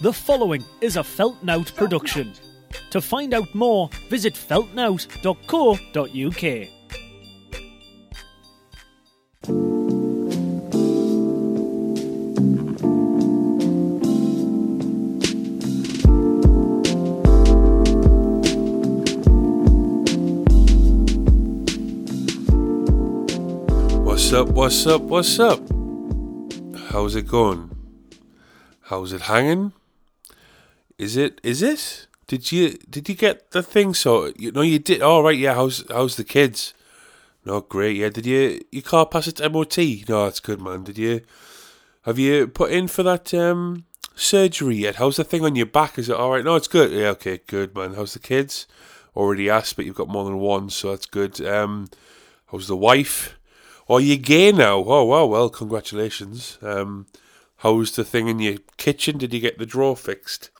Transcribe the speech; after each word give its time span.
The 0.00 0.12
following 0.12 0.64
is 0.80 0.96
a 0.96 1.00
Feltnout 1.00 1.74
production. 1.74 2.32
To 2.90 3.00
find 3.00 3.34
out 3.34 3.52
more, 3.52 3.90
visit 4.08 4.34
feltnout.co.uk. 4.34 6.68
What's 24.04 24.32
up? 24.32 24.48
What's 24.50 24.86
up? 24.86 25.02
What's 25.02 25.40
up? 25.40 25.58
How's 26.90 27.16
it 27.16 27.26
going? 27.26 27.74
How's 28.82 29.12
it 29.12 29.22
hanging? 29.22 29.72
Is 30.98 31.16
it? 31.16 31.40
Is 31.44 31.62
it? 31.62 32.06
Did 32.26 32.52
you 32.52 32.76
did 32.90 33.08
you 33.08 33.14
get 33.14 33.52
the 33.52 33.62
thing? 33.62 33.94
So 33.94 34.32
you 34.36 34.52
know 34.52 34.62
you 34.62 34.78
did. 34.78 35.00
All 35.00 35.22
right, 35.22 35.38
yeah. 35.38 35.54
How's 35.54 35.84
how's 35.90 36.16
the 36.16 36.24
kids? 36.24 36.74
No, 37.44 37.60
great. 37.60 37.96
Yeah. 37.96 38.10
Did 38.10 38.26
you 38.26 38.60
your 38.72 38.82
car 38.82 39.06
pass 39.06 39.28
its 39.28 39.40
MOT? 39.40 39.78
No, 40.08 40.24
that's 40.24 40.40
good, 40.40 40.60
man. 40.60 40.84
Did 40.84 40.98
you 40.98 41.22
have 42.02 42.18
you 42.18 42.48
put 42.48 42.72
in 42.72 42.88
for 42.88 43.02
that 43.04 43.32
um 43.32 43.84
surgery 44.14 44.76
yet? 44.76 44.96
How's 44.96 45.16
the 45.16 45.24
thing 45.24 45.44
on 45.44 45.56
your 45.56 45.66
back? 45.66 45.98
Is 45.98 46.08
it 46.08 46.16
all 46.16 46.32
right? 46.32 46.44
No, 46.44 46.56
it's 46.56 46.68
good. 46.68 46.90
Yeah. 46.90 47.10
Okay. 47.10 47.40
Good, 47.46 47.74
man. 47.76 47.94
How's 47.94 48.14
the 48.14 48.18
kids? 48.18 48.66
Already 49.16 49.48
asked, 49.48 49.76
but 49.76 49.84
you've 49.84 49.96
got 49.96 50.08
more 50.08 50.24
than 50.24 50.38
one, 50.38 50.70
so 50.70 50.90
that's 50.90 51.06
good. 51.06 51.40
Um, 51.40 51.88
how's 52.52 52.68
the 52.68 52.76
wife? 52.76 53.36
Oh, 53.88 53.98
you're 53.98 54.16
gay 54.16 54.52
now. 54.52 54.84
Oh, 54.86 55.04
wow. 55.04 55.24
Well, 55.24 55.48
congratulations. 55.48 56.58
Um, 56.62 57.06
how's 57.58 57.92
the 57.92 58.04
thing 58.04 58.28
in 58.28 58.38
your 58.38 58.58
kitchen? 58.76 59.18
Did 59.18 59.32
you 59.32 59.40
get 59.40 59.58
the 59.58 59.66
drawer 59.66 59.96
fixed? 59.96 60.50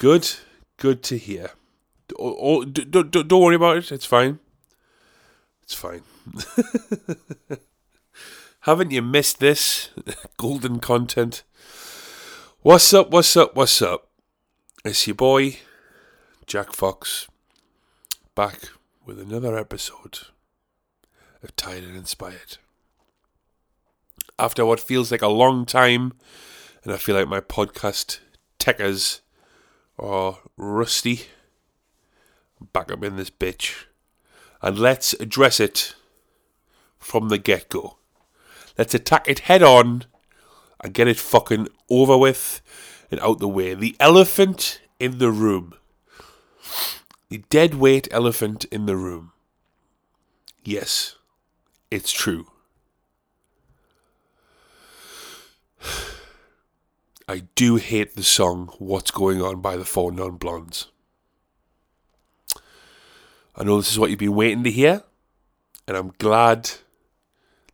Good. 0.00 0.30
Good 0.78 1.02
to 1.04 1.18
hear. 1.18 1.50
Oh, 2.18 2.34
oh, 2.40 2.64
d- 2.64 2.86
d- 2.86 3.02
d- 3.02 3.22
don't 3.22 3.42
worry 3.42 3.56
about 3.56 3.76
it. 3.76 3.92
It's 3.92 4.06
fine. 4.06 4.38
It's 5.62 5.74
fine. 5.74 6.00
Haven't 8.60 8.92
you 8.92 9.02
missed 9.02 9.40
this 9.40 9.90
golden 10.38 10.80
content? 10.80 11.42
What's 12.62 12.94
up? 12.94 13.10
What's 13.10 13.36
up? 13.36 13.54
What's 13.54 13.82
up? 13.82 14.08
It's 14.86 15.06
your 15.06 15.16
boy, 15.16 15.58
Jack 16.46 16.72
Fox, 16.72 17.28
back 18.34 18.70
with 19.04 19.20
another 19.20 19.54
episode 19.54 20.20
of 21.42 21.54
Tired 21.56 21.84
and 21.84 21.96
Inspired. 21.96 22.56
After 24.38 24.64
what 24.64 24.80
feels 24.80 25.12
like 25.12 25.20
a 25.20 25.28
long 25.28 25.66
time, 25.66 26.14
and 26.84 26.92
I 26.94 26.96
feel 26.96 27.16
like 27.16 27.28
my 27.28 27.40
podcast 27.40 28.20
techers 28.58 29.20
are 30.00 30.38
rusty, 30.56 31.26
back 32.72 32.90
up 32.90 33.04
in 33.04 33.16
this 33.16 33.30
bitch. 33.30 33.84
And 34.62 34.78
let's 34.78 35.14
address 35.14 35.60
it 35.60 35.94
from 36.98 37.28
the 37.28 37.38
get 37.38 37.68
go. 37.68 37.96
Let's 38.76 38.94
attack 38.94 39.28
it 39.28 39.40
head 39.40 39.62
on 39.62 40.04
and 40.82 40.94
get 40.94 41.08
it 41.08 41.18
fucking 41.18 41.68
over 41.88 42.16
with 42.16 42.60
and 43.10 43.20
out 43.20 43.38
the 43.38 43.48
way. 43.48 43.74
The 43.74 43.96
elephant 44.00 44.80
in 44.98 45.18
the 45.18 45.30
room. 45.30 45.74
The 47.28 47.38
dead 47.50 47.74
weight 47.74 48.08
elephant 48.10 48.64
in 48.66 48.86
the 48.86 48.96
room. 48.96 49.32
Yes, 50.64 51.16
it's 51.90 52.12
true. 52.12 52.46
I 57.30 57.44
do 57.54 57.76
hate 57.76 58.16
the 58.16 58.24
song 58.24 58.72
What's 58.80 59.12
Going 59.12 59.40
On 59.40 59.60
by 59.60 59.76
the 59.76 59.84
Four 59.84 60.10
Non 60.10 60.36
Blondes. 60.36 60.88
I 63.54 63.62
know 63.62 63.76
this 63.76 63.92
is 63.92 64.00
what 64.00 64.10
you've 64.10 64.18
been 64.18 64.34
waiting 64.34 64.64
to 64.64 64.70
hear, 64.72 65.04
and 65.86 65.96
I'm 65.96 66.12
glad 66.18 66.72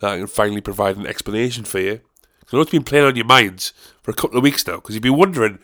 that 0.01 0.11
I 0.11 0.19
can 0.19 0.27
finally 0.27 0.61
provide 0.61 0.99
an 0.99 1.07
explanation 1.07 1.65
for 1.65 1.81
you. 1.81 2.03
I 2.23 2.55
know 2.55 2.61
it's 2.61 2.71
been 2.71 2.85
playing 2.85 3.07
on 3.07 3.17
your 3.17 3.25
minds 3.25 3.73
for 4.03 4.11
a 4.11 4.15
couple 4.15 4.37
of 4.37 4.45
weeks 4.45 4.67
now, 4.67 4.75
because 4.75 4.95
you've 4.95 5.03
been 5.03 5.17
wondering 5.17 5.59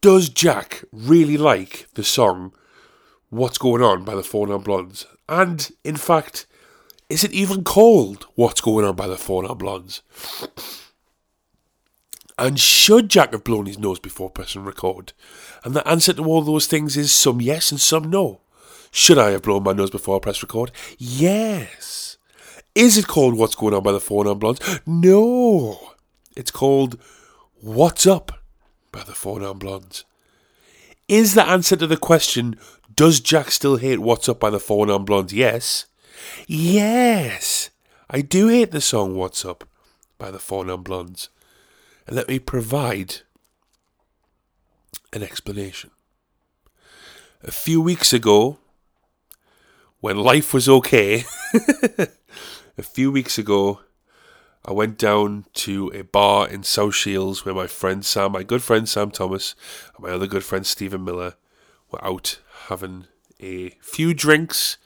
does 0.00 0.30
Jack 0.30 0.82
really 0.90 1.36
like 1.36 1.88
the 1.92 2.04
song 2.04 2.54
What's 3.28 3.58
Going 3.58 3.82
On 3.82 4.02
by 4.02 4.14
the 4.14 4.22
Four 4.22 4.46
Non 4.46 4.62
Blondes? 4.62 5.04
And, 5.28 5.70
in 5.84 5.96
fact, 5.96 6.46
is 7.10 7.22
it 7.22 7.32
even 7.32 7.64
called 7.64 8.24
What's 8.34 8.62
Going 8.62 8.86
On 8.86 8.96
by 8.96 9.08
the 9.08 9.18
Four 9.18 9.42
Non 9.42 9.58
Blondes? 9.58 10.00
And 12.40 12.58
should 12.58 13.10
Jack 13.10 13.32
have 13.32 13.44
blown 13.44 13.66
his 13.66 13.78
nose 13.78 13.98
before 13.98 14.30
pressing 14.30 14.64
record? 14.64 15.12
And 15.62 15.74
the 15.74 15.86
answer 15.86 16.14
to 16.14 16.24
all 16.24 16.40
those 16.40 16.66
things 16.66 16.96
is 16.96 17.12
some 17.12 17.42
yes 17.42 17.70
and 17.70 17.78
some 17.78 18.08
no. 18.08 18.40
Should 18.90 19.18
I 19.18 19.32
have 19.32 19.42
blown 19.42 19.62
my 19.62 19.74
nose 19.74 19.90
before 19.90 20.16
I 20.16 20.20
press 20.20 20.42
record? 20.42 20.72
Yes. 20.96 22.16
Is 22.74 22.96
it 22.96 23.06
called 23.06 23.36
What's 23.36 23.54
Going 23.54 23.74
On 23.74 23.82
by 23.82 23.92
the 23.92 24.00
Four 24.00 24.24
Non 24.24 24.38
Blondes? 24.38 24.80
No. 24.86 25.92
It's 26.34 26.50
called 26.50 26.98
What's 27.60 28.06
Up 28.06 28.32
by 28.90 29.04
the 29.04 29.12
Four 29.12 29.40
Non 29.40 29.58
Blondes. 29.58 30.06
Is 31.08 31.34
the 31.34 31.46
answer 31.46 31.76
to 31.76 31.86
the 31.86 31.98
question, 31.98 32.56
does 32.96 33.20
Jack 33.20 33.50
still 33.50 33.76
hate 33.76 33.98
What's 33.98 34.30
Up 34.30 34.40
by 34.40 34.48
the 34.48 34.58
Four 34.58 34.86
Non 34.86 35.04
Blondes? 35.04 35.34
Yes. 35.34 35.84
Yes. 36.46 37.68
I 38.08 38.22
do 38.22 38.48
hate 38.48 38.70
the 38.70 38.80
song 38.80 39.14
What's 39.14 39.44
Up 39.44 39.68
by 40.16 40.30
the 40.30 40.38
Four 40.38 40.64
Non 40.64 40.82
Blondes. 40.82 41.28
And 42.10 42.16
let 42.16 42.26
me 42.26 42.40
provide 42.40 43.18
an 45.12 45.22
explanation. 45.22 45.92
A 47.44 47.52
few 47.52 47.80
weeks 47.80 48.12
ago, 48.12 48.58
when 50.00 50.16
life 50.16 50.52
was 50.52 50.68
okay, 50.68 51.22
a 52.76 52.82
few 52.82 53.12
weeks 53.12 53.38
ago, 53.38 53.82
I 54.64 54.72
went 54.72 54.98
down 54.98 55.44
to 55.54 55.92
a 55.94 56.02
bar 56.02 56.48
in 56.48 56.64
South 56.64 56.96
Shields 56.96 57.44
where 57.44 57.54
my 57.54 57.68
friend 57.68 58.04
Sam, 58.04 58.32
my 58.32 58.42
good 58.42 58.64
friend 58.64 58.88
Sam 58.88 59.12
Thomas, 59.12 59.54
and 59.94 60.04
my 60.04 60.10
other 60.10 60.26
good 60.26 60.42
friend 60.42 60.66
Stephen 60.66 61.04
Miller 61.04 61.34
were 61.92 62.04
out 62.04 62.40
having 62.66 63.06
a 63.38 63.76
few 63.80 64.14
drinks 64.14 64.78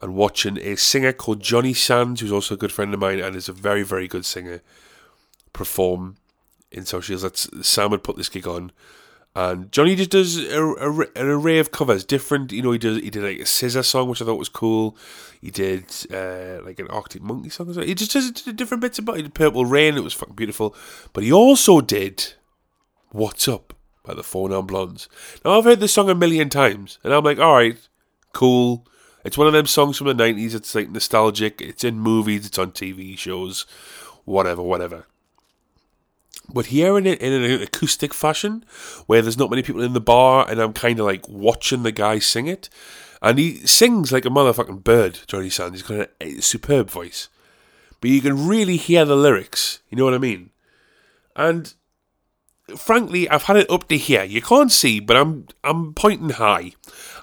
and 0.00 0.14
watching 0.14 0.56
a 0.58 0.76
singer 0.76 1.12
called 1.12 1.42
Johnny 1.42 1.74
Sands, 1.74 2.20
who's 2.20 2.30
also 2.30 2.54
a 2.54 2.58
good 2.58 2.70
friend 2.70 2.94
of 2.94 3.00
mine 3.00 3.18
and 3.18 3.34
is 3.34 3.48
a 3.48 3.52
very, 3.52 3.82
very 3.82 4.06
good 4.06 4.24
singer, 4.24 4.62
perform 5.52 6.14
in 6.70 6.84
South 6.84 7.04
Shields. 7.04 7.22
That's 7.22 7.48
Sam 7.66 7.90
had 7.90 8.02
put 8.02 8.16
this 8.16 8.28
gig 8.28 8.46
on. 8.46 8.72
And 9.34 9.70
Johnny 9.70 9.94
just 9.94 10.10
does 10.10 10.36
a, 10.36 10.60
a, 10.60 11.00
an 11.14 11.28
array 11.28 11.58
of 11.58 11.70
covers, 11.70 12.04
different. 12.04 12.50
You 12.50 12.62
know, 12.62 12.72
he 12.72 12.78
does 12.78 12.96
he 12.96 13.10
did 13.10 13.22
like 13.22 13.38
a 13.38 13.46
Scissor 13.46 13.82
song, 13.82 14.08
which 14.08 14.20
I 14.20 14.24
thought 14.24 14.38
was 14.38 14.48
cool. 14.48 14.96
He 15.40 15.50
did 15.50 15.84
uh, 16.12 16.60
like 16.64 16.80
an 16.80 16.88
Arctic 16.88 17.22
Monkey 17.22 17.50
song. 17.50 17.72
He 17.74 17.94
just 17.94 18.12
does 18.12 18.32
different 18.32 18.80
bits 18.80 18.98
about. 18.98 19.16
He 19.16 19.22
did 19.22 19.34
Purple 19.34 19.64
Rain. 19.64 19.96
It 19.96 20.02
was 20.02 20.14
fucking 20.14 20.34
beautiful. 20.34 20.74
But 21.12 21.24
he 21.24 21.32
also 21.32 21.80
did 21.80 22.32
What's 23.10 23.46
Up 23.46 23.74
by 24.02 24.14
the 24.14 24.24
Four 24.24 24.48
Non 24.48 24.66
Blondes. 24.66 25.08
Now 25.44 25.58
I've 25.58 25.64
heard 25.64 25.80
this 25.80 25.92
song 25.92 26.10
a 26.10 26.14
million 26.14 26.48
times, 26.48 26.98
and 27.04 27.12
I'm 27.12 27.22
like, 27.24 27.38
all 27.38 27.54
right, 27.54 27.76
cool. 28.32 28.86
It's 29.24 29.38
one 29.38 29.46
of 29.46 29.52
them 29.52 29.66
songs 29.66 29.98
from 29.98 30.08
the 30.08 30.14
'90s. 30.14 30.54
It's 30.54 30.74
like 30.74 30.90
nostalgic. 30.90 31.60
It's 31.60 31.84
in 31.84 32.00
movies. 32.00 32.46
It's 32.46 32.58
on 32.58 32.72
TV 32.72 33.16
shows. 33.16 33.66
Whatever, 34.24 34.62
whatever. 34.62 35.06
But 36.52 36.66
hearing 36.66 37.06
it 37.06 37.20
in 37.20 37.32
an 37.32 37.62
acoustic 37.62 38.14
fashion, 38.14 38.64
where 39.06 39.20
there's 39.20 39.38
not 39.38 39.50
many 39.50 39.62
people 39.62 39.82
in 39.82 39.92
the 39.92 40.00
bar, 40.00 40.46
and 40.48 40.60
I'm 40.60 40.72
kind 40.72 40.98
of 40.98 41.06
like 41.06 41.28
watching 41.28 41.82
the 41.82 41.92
guy 41.92 42.18
sing 42.18 42.46
it, 42.46 42.70
and 43.20 43.38
he 43.38 43.66
sings 43.66 44.12
like 44.12 44.24
a 44.24 44.30
motherfucking 44.30 44.82
bird. 44.82 45.20
Johnny 45.26 45.50
Sands, 45.50 45.80
he's 45.80 45.88
got 45.88 46.10
a 46.20 46.40
superb 46.40 46.90
voice, 46.90 47.28
but 48.00 48.10
you 48.10 48.20
can 48.22 48.48
really 48.48 48.76
hear 48.76 49.04
the 49.04 49.16
lyrics. 49.16 49.80
You 49.90 49.98
know 49.98 50.04
what 50.04 50.14
I 50.14 50.18
mean? 50.18 50.50
And 51.36 51.74
frankly, 52.76 53.28
I've 53.28 53.44
had 53.44 53.56
it 53.56 53.70
up 53.70 53.88
to 53.88 53.96
here. 53.96 54.24
You 54.24 54.42
can't 54.42 54.72
see, 54.72 55.00
but 55.00 55.16
I'm 55.16 55.48
I'm 55.64 55.94
pointing 55.94 56.30
high. 56.30 56.72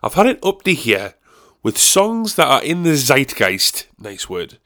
I've 0.04 0.14
had 0.14 0.28
it 0.28 0.40
up 0.44 0.64
to 0.64 0.74
here 0.74 1.16
with 1.64 1.78
songs 1.78 2.36
that 2.36 2.48
are 2.48 2.64
in 2.64 2.84
the 2.84 2.96
zeitgeist. 2.96 3.88
Nice 3.98 4.30
word. 4.30 4.60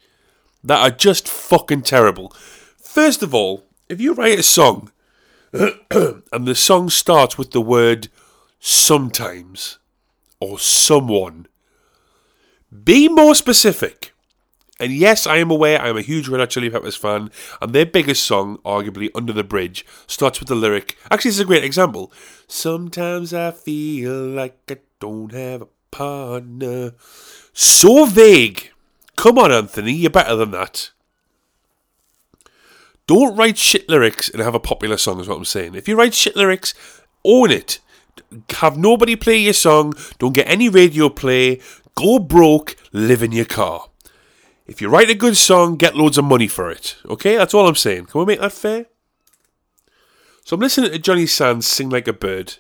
That 0.64 0.82
are 0.82 0.96
just 0.96 1.28
fucking 1.28 1.84
terrible. 1.84 2.34
First 2.78 3.24
of 3.24 3.34
all 3.34 3.64
if 3.90 4.00
you 4.00 4.14
write 4.14 4.40
a 4.40 4.44
song 4.44 4.92
and 5.52 6.46
the 6.46 6.56
song 6.56 6.90
starts 6.90 7.38
with 7.38 7.52
the 7.52 7.62
word 7.62 8.08
sometimes 8.60 9.80
or 10.40 10.60
someone, 10.60 11.48
be 12.84 13.10
more 13.10 13.34
specific. 13.34 14.14
And 14.80 14.94
yes, 14.94 15.28
I 15.28 15.38
am 15.38 15.52
aware 15.52 15.82
I 15.82 15.90
am 15.90 15.98
a 15.98 16.02
huge 16.02 16.30
Red 16.30 16.40
Hot 16.40 16.52
Chili 16.52 16.70
Peppers 16.70 16.96
fan, 16.96 17.32
and 17.62 17.74
their 17.74 17.86
biggest 17.86 18.24
song, 18.24 18.60
arguably 18.60 19.10
Under 19.14 19.34
the 19.34 19.44
Bridge, 19.44 19.86
starts 20.08 20.40
with 20.40 20.48
the 20.48 20.56
lyric. 20.56 20.98
Actually, 21.12 21.30
this 21.30 21.36
is 21.36 21.42
a 21.42 21.46
great 21.46 21.66
example. 21.66 22.14
Sometimes 22.48 23.34
I 23.34 23.52
feel 23.52 24.14
like 24.14 24.58
I 24.70 24.78
don't 25.02 25.34
have 25.34 25.64
a 25.64 25.68
partner. 25.92 26.94
So 27.52 28.06
vague. 28.06 28.72
Come 29.18 29.38
on, 29.38 29.52
Anthony, 29.52 29.92
you're 29.92 30.12
better 30.12 30.36
than 30.38 30.52
that. 30.52 30.92
Don't 33.10 33.36
write 33.36 33.58
shit 33.58 33.90
lyrics 33.90 34.30
and 34.30 34.40
have 34.40 34.54
a 34.54 34.60
popular 34.60 34.96
song, 34.96 35.20
is 35.20 35.28
what 35.28 35.40
I'm 35.40 35.44
saying. 35.44 35.74
If 35.74 35.88
you 35.88 35.98
write 35.98 36.14
shit 36.14 36.36
lyrics, 36.36 36.76
own 37.26 37.50
it. 37.50 37.80
Have 38.52 38.78
nobody 38.78 39.16
play 39.16 39.38
your 39.38 39.54
song. 39.54 39.96
Don't 40.20 40.36
get 40.36 40.48
any 40.48 40.70
radio 40.70 41.10
play. 41.10 41.60
Go 41.96 42.20
broke. 42.20 42.76
Live 42.92 43.24
in 43.24 43.32
your 43.32 43.46
car. 43.46 43.90
If 44.68 44.80
you 44.80 44.90
write 44.90 45.10
a 45.10 45.16
good 45.16 45.38
song, 45.38 45.76
get 45.76 45.96
loads 45.96 46.20
of 46.20 46.26
money 46.26 46.48
for 46.48 46.70
it. 46.70 46.98
Okay? 47.08 47.36
That's 47.36 47.56
all 47.56 47.68
I'm 47.68 47.74
saying. 47.74 48.06
Can 48.06 48.20
we 48.20 48.26
make 48.28 48.42
that 48.42 48.54
fair? 48.54 48.86
So 50.44 50.56
I'm 50.56 50.60
listening 50.60 50.92
to 50.92 51.00
Johnny 51.00 51.26
Sands 51.26 51.66
sing 51.66 51.90
like 51.90 52.08
a 52.08 52.14
bird. 52.14 52.58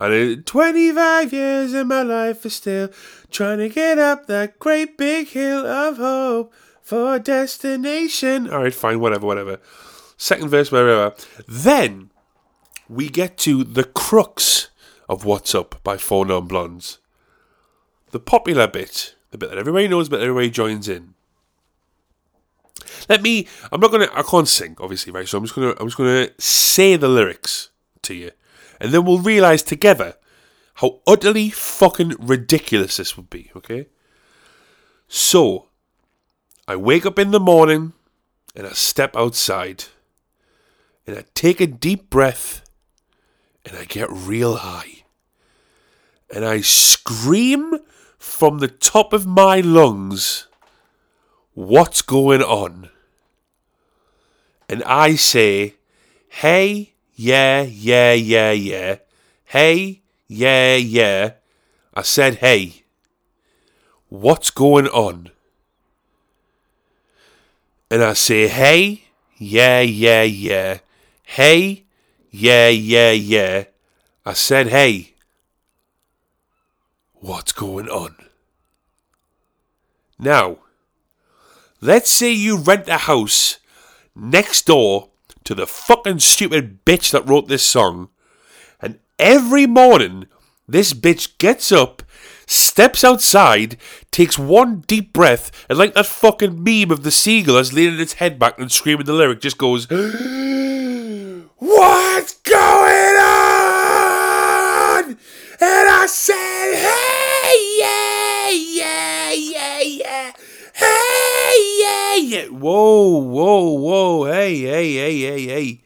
And 0.00 0.12
it, 0.12 0.46
25 0.46 1.32
years 1.32 1.72
of 1.74 1.86
my 1.86 2.02
life 2.02 2.44
is 2.44 2.56
still 2.56 2.88
trying 3.30 3.58
to 3.58 3.68
get 3.68 4.00
up 4.00 4.26
that 4.26 4.58
great 4.58 4.98
big 4.98 5.28
hill 5.28 5.64
of 5.64 5.98
hope 5.98 6.52
for 6.82 7.18
destination. 7.18 8.50
All 8.50 8.62
right, 8.62 8.74
fine, 8.74 9.00
whatever, 9.00 9.26
whatever. 9.26 9.58
Second 10.16 10.48
verse, 10.48 10.70
whatever. 10.70 11.14
Then 11.48 12.10
we 12.88 13.08
get 13.08 13.38
to 13.38 13.64
the 13.64 13.84
crux 13.84 14.68
of 15.08 15.24
What's 15.24 15.54
Up 15.54 15.82
by 15.82 15.96
Four 15.96 16.26
Non 16.26 16.46
Blondes. 16.46 16.98
The 18.10 18.20
popular 18.20 18.66
bit, 18.66 19.14
the 19.30 19.38
bit 19.38 19.50
that 19.50 19.58
everybody 19.58 19.88
knows, 19.88 20.08
but 20.08 20.20
everybody 20.20 20.50
joins 20.50 20.88
in. 20.88 21.14
Let 23.08 23.22
me. 23.22 23.48
I'm 23.70 23.80
not 23.80 23.90
gonna. 23.90 24.08
I 24.12 24.22
can't 24.22 24.48
sing, 24.48 24.76
obviously, 24.78 25.12
right? 25.12 25.26
So 25.26 25.38
I'm 25.38 25.44
just 25.44 25.54
gonna. 25.54 25.74
I'm 25.80 25.86
just 25.86 25.96
gonna 25.96 26.28
say 26.38 26.96
the 26.96 27.08
lyrics 27.08 27.70
to 28.02 28.14
you, 28.14 28.30
and 28.80 28.92
then 28.92 29.04
we'll 29.04 29.18
realize 29.18 29.62
together 29.62 30.16
how 30.74 31.00
utterly 31.06 31.50
fucking 31.50 32.14
ridiculous 32.18 32.96
this 32.96 33.16
would 33.16 33.30
be. 33.30 33.50
Okay. 33.56 33.88
So, 35.08 35.68
I 36.66 36.76
wake 36.76 37.04
up 37.04 37.18
in 37.18 37.30
the 37.30 37.40
morning, 37.40 37.92
and 38.54 38.66
I 38.66 38.72
step 38.72 39.16
outside, 39.16 39.84
and 41.06 41.18
I 41.18 41.24
take 41.34 41.60
a 41.60 41.66
deep 41.66 42.10
breath, 42.10 42.62
and 43.64 43.76
I 43.76 43.84
get 43.84 44.10
real 44.10 44.56
high, 44.56 45.04
and 46.34 46.44
I 46.44 46.60
scream 46.60 47.78
from 48.18 48.58
the 48.58 48.68
top 48.68 49.12
of 49.12 49.26
my 49.26 49.60
lungs 49.60 50.46
what's 51.54 52.02
going 52.02 52.42
on? 52.42 52.88
And 54.68 54.82
I 54.84 55.16
say, 55.16 55.74
hey, 56.28 56.94
yeah, 57.14 57.62
yeah, 57.62 58.12
yeah, 58.12 58.52
yeah. 58.52 58.96
Hey, 59.44 60.02
yeah, 60.28 60.76
yeah. 60.76 61.32
I 61.94 62.02
said, 62.02 62.36
hey. 62.36 62.84
What's 64.08 64.50
going 64.50 64.88
on? 64.88 65.30
And 67.92 68.02
I 68.02 68.14
say, 68.14 68.48
hey, 68.48 69.02
yeah, 69.36 69.80
yeah, 69.80 70.22
yeah. 70.22 70.78
Hey, 71.24 71.84
yeah, 72.30 72.68
yeah, 72.68 73.10
yeah. 73.10 73.64
I 74.24 74.32
said, 74.32 74.68
hey. 74.68 75.14
What's 77.14 77.52
going 77.52 77.88
on? 77.90 78.16
Now, 80.18 80.58
Let's 81.84 82.10
say 82.10 82.30
you 82.30 82.58
rent 82.58 82.86
a 82.86 82.96
house 82.96 83.58
next 84.14 84.66
door 84.66 85.08
to 85.42 85.52
the 85.52 85.66
fucking 85.66 86.20
stupid 86.20 86.84
bitch 86.84 87.10
that 87.10 87.28
wrote 87.28 87.48
this 87.48 87.64
song, 87.64 88.08
and 88.80 89.00
every 89.18 89.66
morning 89.66 90.28
this 90.68 90.94
bitch 90.94 91.36
gets 91.38 91.72
up, 91.72 92.04
steps 92.46 93.04
outside, 93.04 93.76
takes 94.10 94.38
one 94.38 94.80
deep 94.86 95.12
breath, 95.12 95.50
and 95.68 95.78
like 95.78 95.94
that 95.94 96.06
fucking 96.06 96.62
meme 96.62 96.90
of 96.90 97.02
the 97.02 97.10
seagull 97.10 97.56
that's 97.56 97.72
leaning 97.72 98.00
its 98.00 98.14
head 98.14 98.38
back 98.38 98.58
and 98.58 98.70
screaming 98.70 99.06
the 99.06 99.12
lyric, 99.12 99.40
just 99.40 99.58
goes, 99.58 99.88
What's 101.58 102.34
going 102.34 103.16
on? 103.16 103.62
And 105.60 105.88
I 105.88 106.06
said, 106.08 106.74
Hey, 106.74 107.78
yeah, 107.78 108.50
yeah, 108.50 109.32
yeah, 109.32 109.80
yeah. 109.80 110.32
Hey, 110.74 111.78
yeah, 111.80 112.14
yeah. 112.16 112.46
Whoa, 112.46 113.18
whoa, 113.18 113.70
whoa. 113.70 114.24
Hey, 114.32 114.60
hey, 114.60 114.94
hey, 114.94 115.20
hey, 115.20 115.46
hey. 115.46 115.82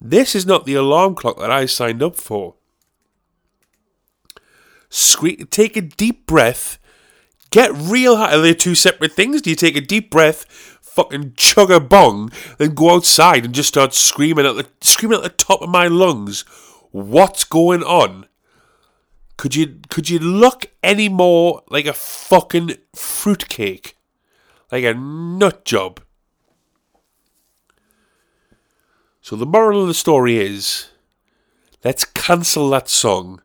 This 0.00 0.36
is 0.36 0.46
not 0.46 0.64
the 0.64 0.74
alarm 0.74 1.16
clock 1.16 1.38
that 1.38 1.50
I 1.50 1.66
signed 1.66 2.02
up 2.02 2.14
for. 2.16 2.54
Take 4.90 5.76
a 5.76 5.82
deep 5.82 6.26
breath. 6.26 6.78
Get 7.50 7.72
real 7.74 8.16
high. 8.16 8.34
Are 8.34 8.40
they 8.40 8.54
two 8.54 8.74
separate 8.74 9.12
things? 9.12 9.42
Do 9.42 9.50
you 9.50 9.56
take 9.56 9.76
a 9.76 9.80
deep 9.80 10.10
breath, 10.10 10.44
fucking 10.82 11.34
chug 11.36 11.70
a 11.70 11.80
bong, 11.80 12.30
then 12.58 12.74
go 12.74 12.94
outside 12.94 13.44
and 13.44 13.54
just 13.54 13.68
start 13.68 13.94
screaming 13.94 14.46
at 14.46 14.56
the 14.56 14.66
screaming 14.80 15.18
at 15.18 15.22
the 15.22 15.28
top 15.30 15.62
of 15.62 15.68
my 15.68 15.86
lungs? 15.86 16.42
What's 16.90 17.44
going 17.44 17.82
on? 17.82 18.26
Could 19.36 19.54
you 19.54 19.78
could 19.88 20.10
you 20.10 20.18
look 20.18 20.66
any 20.82 21.08
more 21.08 21.62
like 21.68 21.86
a 21.86 21.92
fucking 21.92 22.76
fruitcake? 22.94 23.96
Like 24.70 24.84
a 24.84 24.94
nut 24.94 25.64
job. 25.64 26.00
So 29.20 29.36
the 29.36 29.46
moral 29.46 29.82
of 29.82 29.88
the 29.88 29.94
story 29.94 30.38
is 30.38 30.88
let's 31.84 32.04
cancel 32.04 32.68
that 32.70 32.88
song 32.88 33.42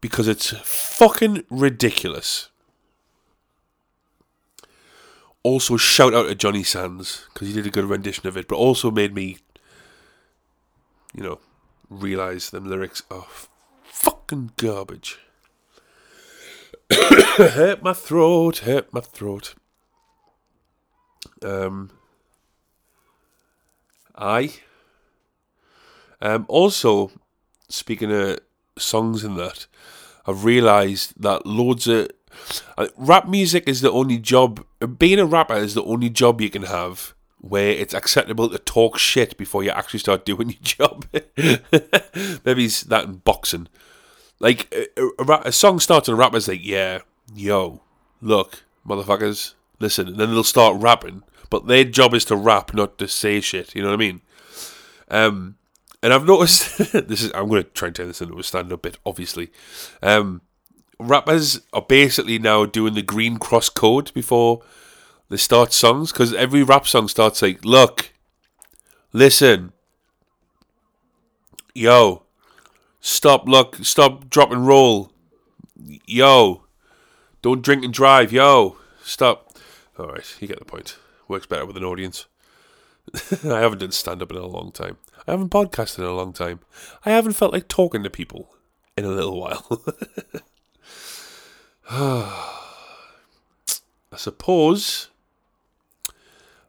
because 0.00 0.28
it's 0.28 0.50
fucking 0.50 1.44
ridiculous. 1.50 2.48
Also, 5.42 5.76
shout 5.76 6.14
out 6.14 6.24
to 6.24 6.34
Johnny 6.34 6.62
Sands 6.62 7.26
because 7.32 7.48
he 7.48 7.54
did 7.54 7.66
a 7.66 7.70
good 7.70 7.84
rendition 7.84 8.26
of 8.26 8.36
it, 8.36 8.48
but 8.48 8.56
also 8.56 8.90
made 8.90 9.14
me, 9.14 9.38
you 11.14 11.22
know, 11.22 11.38
realize 11.88 12.50
them 12.50 12.68
lyrics 12.68 13.02
are 13.10 13.26
fucking 13.84 14.52
garbage. 14.56 15.18
hurt 16.92 17.82
my 17.82 17.92
throat, 17.92 18.58
hurt 18.58 18.92
my 18.92 19.00
throat. 19.00 19.54
Um, 21.42 21.90
I. 24.16 24.54
Um, 26.20 26.46
also, 26.48 27.12
speaking 27.68 28.10
of 28.10 28.40
songs 28.80 29.24
and 29.24 29.36
that, 29.38 29.66
I've 30.26 30.44
realised 30.44 31.20
that 31.20 31.46
loads 31.46 31.86
of 31.86 32.10
uh, 32.76 32.88
rap 32.96 33.28
music 33.28 33.68
is 33.68 33.80
the 33.80 33.90
only 33.90 34.18
job. 34.18 34.64
Being 34.98 35.18
a 35.18 35.24
rapper 35.26 35.56
is 35.56 35.74
the 35.74 35.84
only 35.84 36.10
job 36.10 36.40
you 36.40 36.50
can 36.50 36.64
have 36.64 37.14
where 37.40 37.70
it's 37.70 37.94
acceptable 37.94 38.48
to 38.48 38.58
talk 38.58 38.98
shit 38.98 39.36
before 39.36 39.62
you 39.62 39.70
actually 39.70 40.00
start 40.00 40.24
doing 40.24 40.50
your 40.50 40.60
job. 40.62 41.06
Maybe 42.44 42.64
it's 42.64 42.82
that 42.82 43.04
in 43.04 43.14
boxing. 43.16 43.68
Like 44.40 44.72
a, 44.72 45.22
a, 45.22 45.40
a 45.46 45.52
song 45.52 45.80
starts 45.80 46.08
and 46.08 46.16
a 46.16 46.18
rapper's 46.18 46.46
like, 46.46 46.64
"Yeah, 46.64 47.00
yo, 47.34 47.80
look, 48.20 48.62
motherfuckers, 48.86 49.54
listen," 49.80 50.08
and 50.08 50.16
then 50.16 50.30
they'll 50.30 50.44
start 50.44 50.80
rapping. 50.80 51.22
But 51.50 51.66
their 51.66 51.84
job 51.84 52.14
is 52.14 52.24
to 52.26 52.36
rap, 52.36 52.74
not 52.74 52.98
to 52.98 53.08
say 53.08 53.40
shit. 53.40 53.74
You 53.74 53.82
know 53.82 53.88
what 53.88 53.94
I 53.94 53.96
mean? 53.96 54.20
Um, 55.10 55.56
and 56.02 56.12
I've 56.12 56.26
noticed 56.26 56.78
this 56.92 57.22
is. 57.22 57.32
I'm 57.34 57.48
going 57.48 57.64
to 57.64 57.70
try 57.70 57.88
and 57.88 57.96
turn 57.96 58.08
this 58.08 58.20
into 58.20 58.38
a 58.38 58.42
stand-up 58.42 58.82
bit. 58.82 58.98
Obviously, 59.04 59.50
um, 60.02 60.42
rappers 60.98 61.60
are 61.72 61.82
basically 61.82 62.38
now 62.38 62.64
doing 62.66 62.94
the 62.94 63.02
green 63.02 63.38
cross 63.38 63.68
code 63.68 64.12
before 64.14 64.62
they 65.28 65.36
start 65.36 65.72
songs 65.72 66.12
because 66.12 66.32
every 66.34 66.62
rap 66.62 66.86
song 66.86 67.08
starts 67.08 67.42
like, 67.42 67.64
"Look, 67.64 68.12
listen, 69.12 69.72
yo." 71.74 72.24
Stop, 73.00 73.48
look, 73.48 73.76
stop, 73.76 74.28
drop 74.28 74.50
and 74.50 74.66
roll. 74.66 75.12
Yo. 76.06 76.64
Don't 77.42 77.62
drink 77.62 77.84
and 77.84 77.94
drive. 77.94 78.32
Yo. 78.32 78.76
Stop. 79.02 79.56
Alright, 79.98 80.36
you 80.40 80.48
get 80.48 80.58
the 80.58 80.64
point. 80.64 80.98
Works 81.28 81.46
better 81.46 81.66
with 81.66 81.76
an 81.76 81.84
audience. 81.84 82.26
I 83.44 83.60
haven't 83.60 83.78
done 83.78 83.92
stand 83.92 84.22
up 84.22 84.30
in 84.30 84.36
a 84.36 84.46
long 84.46 84.72
time. 84.72 84.96
I 85.26 85.32
haven't 85.32 85.50
podcasted 85.50 85.98
in 85.98 86.04
a 86.04 86.14
long 86.14 86.32
time. 86.32 86.60
I 87.04 87.10
haven't 87.10 87.34
felt 87.34 87.52
like 87.52 87.68
talking 87.68 88.02
to 88.02 88.10
people 88.10 88.54
in 88.96 89.04
a 89.04 89.08
little 89.08 89.38
while. 89.40 89.82
I 91.90 92.56
suppose. 94.16 95.08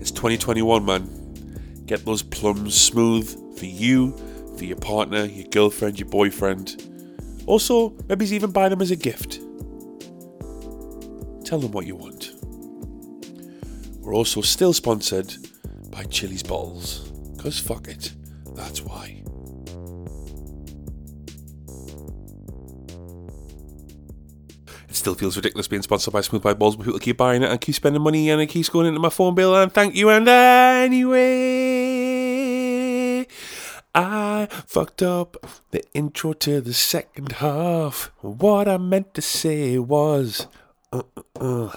It's 0.00 0.10
2021, 0.12 0.82
man. 0.82 1.82
Get 1.84 2.06
those 2.06 2.22
plums 2.22 2.74
smooth 2.74 3.58
for 3.58 3.66
you, 3.66 4.16
for 4.56 4.64
your 4.64 4.78
partner, 4.78 5.26
your 5.26 5.48
girlfriend, 5.48 6.00
your 6.00 6.08
boyfriend. 6.08 6.90
Also, 7.44 7.94
maybe 8.08 8.24
even 8.34 8.50
buy 8.50 8.70
them 8.70 8.80
as 8.80 8.90
a 8.90 8.96
gift. 8.96 9.40
Tell 11.50 11.58
them 11.58 11.72
what 11.72 11.84
you 11.84 11.96
want. 11.96 12.30
We're 13.98 14.14
also 14.14 14.40
still 14.40 14.72
sponsored 14.72 15.34
by 15.90 16.04
Chili's 16.04 16.44
Balls. 16.44 17.10
Because 17.36 17.58
fuck 17.58 17.88
it, 17.88 18.12
that's 18.54 18.82
why. 18.82 19.24
It 24.88 24.94
still 24.94 25.16
feels 25.16 25.34
ridiculous 25.34 25.66
being 25.66 25.82
sponsored 25.82 26.12
by 26.12 26.20
Smooth 26.20 26.44
My 26.44 26.54
Balls, 26.54 26.76
but 26.76 26.84
people 26.84 27.00
keep 27.00 27.16
buying 27.16 27.42
it 27.42 27.50
and 27.50 27.60
keep 27.60 27.74
spending 27.74 28.00
money 28.02 28.30
and 28.30 28.40
it 28.40 28.46
keeps 28.46 28.68
going 28.68 28.86
into 28.86 29.00
my 29.00 29.10
phone 29.10 29.34
bill. 29.34 29.56
And 29.56 29.72
thank 29.72 29.96
you. 29.96 30.08
And 30.08 30.28
anyway, 30.28 31.26
I 33.92 34.46
fucked 34.68 35.02
up 35.02 35.36
the 35.72 35.82
intro 35.94 36.32
to 36.32 36.60
the 36.60 36.74
second 36.74 37.32
half. 37.32 38.12
What 38.20 38.68
I 38.68 38.78
meant 38.78 39.14
to 39.14 39.20
say 39.20 39.80
was. 39.80 40.46
Uh, 40.92 41.02
uh. 41.38 41.72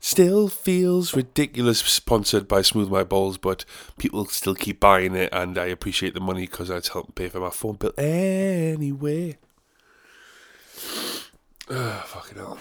Still 0.00 0.48
feels 0.48 1.14
ridiculous 1.14 1.78
sponsored 1.78 2.46
by 2.46 2.62
Smooth 2.62 2.90
My 2.90 3.02
Balls, 3.02 3.38
but 3.38 3.64
people 3.98 4.26
still 4.26 4.54
keep 4.54 4.78
buying 4.78 5.14
it, 5.14 5.30
and 5.32 5.56
I 5.56 5.66
appreciate 5.66 6.14
the 6.14 6.20
money 6.20 6.42
because 6.42 6.70
it's 6.70 6.88
helping 6.88 7.12
pay 7.14 7.28
for 7.28 7.40
my 7.40 7.50
phone 7.50 7.76
bill 7.76 7.92
anyway. 7.96 9.38
Oh, 11.70 12.02
fucking 12.06 12.36
hell. 12.36 12.58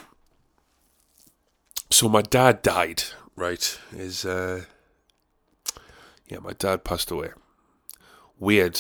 So 1.89 2.08
my 2.08 2.22
dad 2.22 2.62
died, 2.62 3.03
right? 3.36 3.79
Is 3.91 4.24
uh 4.25 4.63
yeah, 6.27 6.39
my 6.39 6.53
dad 6.53 6.86
passed 6.86 7.12
away. 7.12 7.31
Weird. 8.39 8.79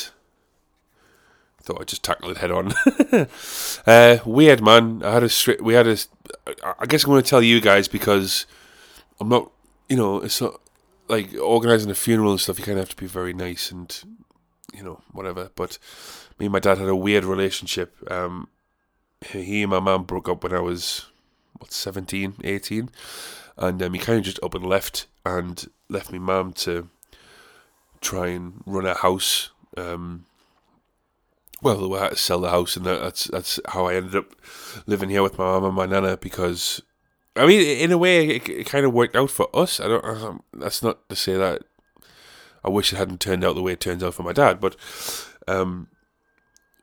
Thought 1.63 1.81
I'd 1.81 1.87
just 1.87 2.03
tackle 2.03 2.31
it 2.31 2.37
head 2.37 2.51
on. 2.51 2.73
uh, 3.85 4.17
weird, 4.25 4.61
man. 4.63 5.01
I 5.03 5.11
had 5.11 5.23
a. 5.23 5.29
We 5.61 5.73
had 5.73 5.87
a. 5.87 5.97
I 6.79 6.85
guess 6.85 7.03
I'm 7.03 7.11
going 7.11 7.23
to 7.23 7.29
tell 7.29 7.43
you 7.43 7.61
guys 7.61 7.87
because 7.87 8.45
I'm 9.19 9.29
not. 9.29 9.51
You 9.87 9.97
know, 9.97 10.21
it's 10.21 10.41
not 10.41 10.59
like 11.11 11.37
organizing 11.37 11.91
a 11.91 11.95
funeral 11.95 12.31
and 12.31 12.39
stuff. 12.39 12.57
You 12.57 12.65
kind 12.65 12.79
of 12.79 12.87
have 12.87 12.95
to 12.95 13.01
be 13.01 13.07
very 13.07 13.33
nice 13.33 13.69
and, 13.69 14.01
you 14.73 14.81
know, 14.81 15.01
whatever. 15.11 15.51
But 15.55 15.77
me 16.39 16.45
and 16.45 16.53
my 16.53 16.59
dad 16.59 16.77
had 16.77 16.87
a 16.87 16.95
weird 16.95 17.25
relationship. 17.25 17.95
Um, 18.09 18.47
he 19.23 19.61
and 19.61 19.71
my 19.71 19.79
mum 19.79 20.03
broke 20.03 20.29
up 20.29 20.43
when 20.43 20.53
I 20.53 20.61
was 20.61 21.07
what 21.59 21.71
17, 21.71 22.35
18, 22.43 22.89
and 23.57 23.83
um, 23.83 23.93
he 23.93 23.99
kind 23.99 24.17
of 24.17 24.25
just 24.25 24.41
up 24.41 24.55
and 24.55 24.65
left 24.65 25.05
and 25.25 25.69
left 25.89 26.11
me 26.11 26.17
mum 26.17 26.53
to 26.53 26.89
try 27.99 28.27
and 28.27 28.63
run 28.65 28.85
a 28.85 28.95
house. 28.95 29.51
Um, 29.77 30.25
well, 31.61 31.95
I 31.95 32.03
had 32.03 32.09
to 32.11 32.15
sell 32.17 32.39
the 32.39 32.49
house, 32.49 32.75
and 32.75 32.85
that's 32.85 33.25
that's 33.25 33.59
how 33.69 33.87
I 33.87 33.95
ended 33.95 34.15
up 34.15 34.35
living 34.85 35.09
here 35.09 35.23
with 35.23 35.37
my 35.37 35.45
mum 35.45 35.65
and 35.65 35.75
my 35.75 35.85
nana. 35.85 36.17
Because, 36.17 36.81
I 37.35 37.45
mean, 37.45 37.61
in 37.61 37.91
a 37.91 37.97
way, 37.97 38.27
it, 38.27 38.49
it 38.49 38.67
kind 38.67 38.85
of 38.85 38.93
worked 38.93 39.15
out 39.15 39.29
for 39.29 39.47
us. 39.55 39.79
I 39.79 39.87
don't. 39.87 40.05
Um, 40.05 40.43
that's 40.53 40.81
not 40.81 41.07
to 41.09 41.15
say 41.15 41.37
that 41.37 41.63
I 42.63 42.69
wish 42.69 42.93
it 42.93 42.97
hadn't 42.97 43.21
turned 43.21 43.43
out 43.43 43.55
the 43.55 43.61
way 43.61 43.73
it 43.73 43.79
turns 43.79 44.03
out 44.03 44.13
for 44.13 44.23
my 44.23 44.33
dad, 44.33 44.59
but 44.59 44.75
um, 45.47 45.87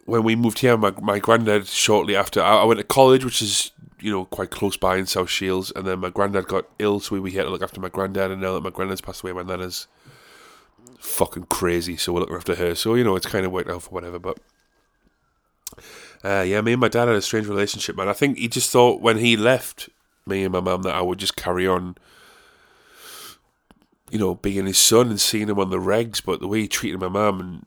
when 0.06 0.24
we 0.24 0.34
moved 0.36 0.60
here, 0.60 0.76
my 0.76 0.92
my 1.00 1.18
granddad 1.18 1.66
shortly 1.66 2.16
after 2.16 2.40
I, 2.40 2.58
I, 2.58 2.64
went 2.64 2.78
to 2.78 2.84
college, 2.84 3.24
which 3.24 3.40
is 3.42 3.70
you 4.00 4.10
know 4.10 4.24
quite 4.24 4.50
close 4.50 4.76
by 4.76 4.96
in 4.96 5.06
South 5.06 5.30
Shields, 5.30 5.72
and 5.76 5.86
then 5.86 6.00
my 6.00 6.10
granddad 6.10 6.48
got 6.48 6.66
ill, 6.78 7.00
so 7.00 7.14
we 7.14 7.20
were 7.20 7.28
here 7.28 7.44
to 7.44 7.50
look 7.50 7.62
after 7.62 7.80
my 7.80 7.88
granddad, 7.88 8.30
and 8.30 8.40
now 8.40 8.54
that 8.54 8.62
my 8.62 8.70
granddad's 8.70 9.00
passed 9.00 9.22
away, 9.22 9.32
my 9.32 9.42
nana's 9.42 9.86
fucking 10.98 11.44
crazy, 11.44 11.96
so 11.96 12.12
we're 12.12 12.20
looking 12.20 12.36
after 12.36 12.54
her. 12.56 12.74
So 12.74 12.94
you 12.94 13.04
know 13.04 13.16
it's 13.16 13.26
kind 13.26 13.46
of 13.46 13.52
worked 13.52 13.70
out 13.70 13.82
for 13.82 13.90
whatever, 13.90 14.18
but. 14.18 14.38
Uh, 16.24 16.44
yeah, 16.46 16.60
me 16.60 16.72
and 16.72 16.80
my 16.80 16.88
dad 16.88 17.08
had 17.08 17.16
a 17.16 17.22
strange 17.22 17.46
relationship, 17.46 17.96
man. 17.96 18.08
I 18.08 18.12
think 18.12 18.38
he 18.38 18.48
just 18.48 18.70
thought 18.70 19.00
when 19.00 19.18
he 19.18 19.36
left 19.36 19.88
me 20.26 20.44
and 20.44 20.52
my 20.52 20.60
mum 20.60 20.82
that 20.82 20.94
I 20.94 21.02
would 21.02 21.18
just 21.18 21.36
carry 21.36 21.66
on, 21.66 21.96
you 24.10 24.18
know, 24.18 24.34
being 24.34 24.66
his 24.66 24.78
son 24.78 25.10
and 25.10 25.20
seeing 25.20 25.48
him 25.48 25.58
on 25.58 25.70
the 25.70 25.78
regs. 25.78 26.22
But 26.24 26.40
the 26.40 26.48
way 26.48 26.62
he 26.62 26.68
treated 26.68 27.00
my 27.00 27.08
mum 27.08 27.40
and 27.40 27.64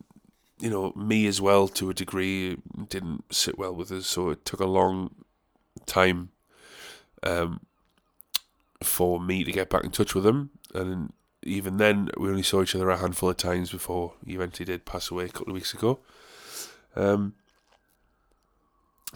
you 0.61 0.69
know, 0.69 0.93
me 0.95 1.25
as 1.25 1.41
well 1.41 1.67
to 1.67 1.89
a 1.89 1.93
degree 1.93 2.57
didn't 2.87 3.33
sit 3.33 3.57
well 3.57 3.73
with 3.73 3.91
us, 3.91 4.05
so 4.05 4.29
it 4.29 4.45
took 4.45 4.59
a 4.59 4.65
long 4.65 5.09
time 5.87 6.29
um, 7.23 7.61
for 8.83 9.19
me 9.19 9.43
to 9.43 9.51
get 9.51 9.69
back 9.69 9.83
in 9.83 9.89
touch 9.89 10.13
with 10.13 10.25
him. 10.25 10.51
And 10.75 11.13
even 11.41 11.77
then, 11.77 12.11
we 12.15 12.29
only 12.29 12.43
saw 12.43 12.61
each 12.61 12.75
other 12.75 12.91
a 12.91 12.97
handful 12.97 13.29
of 13.29 13.37
times 13.37 13.71
before 13.71 14.13
he 14.23 14.35
eventually 14.35 14.65
did 14.65 14.85
pass 14.85 15.09
away 15.09 15.25
a 15.25 15.29
couple 15.29 15.49
of 15.49 15.55
weeks 15.55 15.73
ago. 15.73 15.99
Um, 16.95 17.33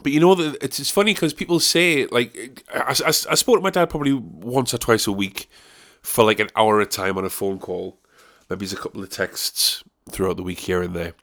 but 0.03 0.11
you 0.11 0.19
know, 0.19 0.35
that 0.35 0.63
it's 0.63 0.79
it's 0.79 0.91
funny 0.91 1.13
because 1.13 1.33
people 1.33 1.59
say 1.59 2.05
like 2.07 2.63
I, 2.73 2.91
I, 2.91 3.07
I 3.07 3.11
spoke 3.11 3.57
to 3.57 3.61
my 3.61 3.69
dad 3.69 3.89
probably 3.89 4.13
once 4.13 4.73
or 4.73 4.77
twice 4.77 5.07
a 5.07 5.11
week 5.11 5.49
for 6.01 6.23
like 6.23 6.39
an 6.39 6.49
hour 6.55 6.81
at 6.81 6.87
a 6.87 6.89
time 6.89 7.17
on 7.17 7.25
a 7.25 7.29
phone 7.29 7.59
call. 7.59 7.99
Maybe 8.49 8.65
it's 8.65 8.73
a 8.73 8.77
couple 8.77 9.01
of 9.01 9.09
texts 9.09 9.83
throughout 10.09 10.37
the 10.37 10.43
week 10.43 10.59
here 10.59 10.81
and 10.81 10.95
there. 10.95 11.13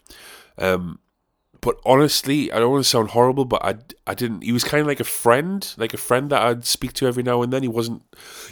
Um, 0.59 0.99
but 1.62 1.79
honestly, 1.87 2.50
I 2.50 2.59
don't 2.59 2.73
want 2.73 2.83
to 2.83 2.91
sound 2.91 3.11
horrible, 3.11 3.45
but 3.45 3.64
I, 3.64 3.76
I 4.05 4.14
didn't. 4.14 4.43
He 4.43 4.50
was 4.50 4.64
kind 4.64 4.81
of 4.81 4.88
like 4.88 4.99
a 4.99 5.05
friend, 5.05 5.73
like 5.76 5.95
a 5.95 5.97
friend 5.97 6.29
that 6.31 6.43
I'd 6.43 6.64
speak 6.64 6.93
to 6.95 7.07
every 7.07 7.23
now 7.23 7.41
and 7.41 7.52
then. 7.52 7.62
He 7.62 7.69
wasn't, 7.69 8.02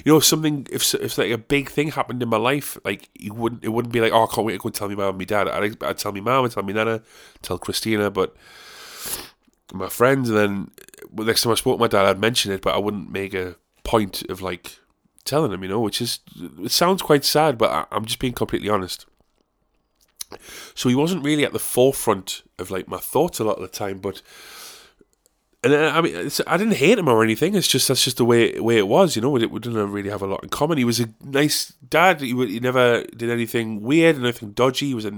you 0.04 0.12
know, 0.12 0.18
if 0.18 0.24
something. 0.24 0.68
If 0.70 0.94
if 0.94 1.18
like 1.18 1.32
a 1.32 1.38
big 1.38 1.70
thing 1.70 1.90
happened 1.90 2.22
in 2.22 2.28
my 2.28 2.36
life, 2.36 2.78
like 2.84 3.08
he 3.18 3.28
wouldn't. 3.28 3.64
It 3.64 3.70
wouldn't 3.70 3.92
be 3.92 4.00
like, 4.00 4.12
oh, 4.12 4.28
I 4.28 4.32
can't 4.32 4.46
wait 4.46 4.52
to 4.52 4.58
go 4.58 4.68
and 4.68 4.74
tell 4.74 4.88
me 4.88 4.94
mom 4.94 5.08
and 5.08 5.18
my 5.18 5.24
dad. 5.24 5.48
I'd, 5.48 5.82
I'd 5.82 5.98
tell 5.98 6.12
me 6.12 6.20
mom, 6.20 6.44
I'd 6.44 6.52
tell 6.52 6.62
me 6.62 6.72
nana, 6.72 7.02
tell 7.42 7.58
Christina, 7.58 8.12
but 8.12 8.36
my 9.72 9.88
friends. 9.88 10.28
And 10.28 10.38
then 10.38 10.70
well, 11.10 11.26
next 11.26 11.42
time 11.42 11.52
I 11.52 11.56
spoke 11.56 11.76
to 11.76 11.80
my 11.80 11.88
dad, 11.88 12.06
I'd 12.06 12.20
mention 12.20 12.52
it, 12.52 12.62
but 12.62 12.74
I 12.74 12.78
wouldn't 12.78 13.10
make 13.10 13.34
a 13.34 13.56
point 13.84 14.22
of 14.30 14.42
like 14.42 14.78
telling 15.24 15.52
him, 15.52 15.62
you 15.62 15.68
know, 15.68 15.80
which 15.80 16.00
is 16.00 16.20
it 16.62 16.70
sounds 16.70 17.02
quite 17.02 17.24
sad, 17.24 17.58
but 17.58 17.70
I, 17.70 17.86
I'm 17.90 18.04
just 18.04 18.18
being 18.18 18.32
completely 18.32 18.68
honest. 18.68 19.06
So 20.74 20.88
he 20.88 20.94
wasn't 20.94 21.24
really 21.24 21.44
at 21.44 21.52
the 21.52 21.58
forefront 21.58 22.42
of 22.58 22.70
like 22.70 22.86
my 22.86 22.98
thoughts 22.98 23.40
a 23.40 23.44
lot 23.44 23.56
of 23.56 23.62
the 23.62 23.68
time, 23.68 23.98
but 23.98 24.22
and 25.62 25.74
uh, 25.74 25.92
I 25.94 26.00
mean, 26.00 26.30
I 26.46 26.56
didn't 26.56 26.76
hate 26.76 26.98
him 26.98 27.08
or 27.08 27.22
anything. 27.22 27.54
It's 27.54 27.68
just 27.68 27.88
that's 27.88 28.04
just 28.04 28.16
the 28.16 28.24
way 28.24 28.58
way 28.58 28.78
it 28.78 28.88
was, 28.88 29.14
you 29.14 29.22
know. 29.22 29.30
We, 29.30 29.44
we 29.44 29.60
didn't 29.60 29.92
really 29.92 30.08
have 30.08 30.22
a 30.22 30.26
lot 30.26 30.42
in 30.42 30.48
common. 30.48 30.78
He 30.78 30.84
was 30.84 31.00
a 31.00 31.10
nice 31.22 31.74
dad. 31.86 32.20
He, 32.20 32.28
he 32.28 32.60
never 32.60 33.04
did 33.04 33.30
anything 33.30 33.82
weird, 33.82 34.16
anything 34.16 34.52
dodgy. 34.52 34.86
He 34.86 34.94
was 34.94 35.04
a 35.04 35.12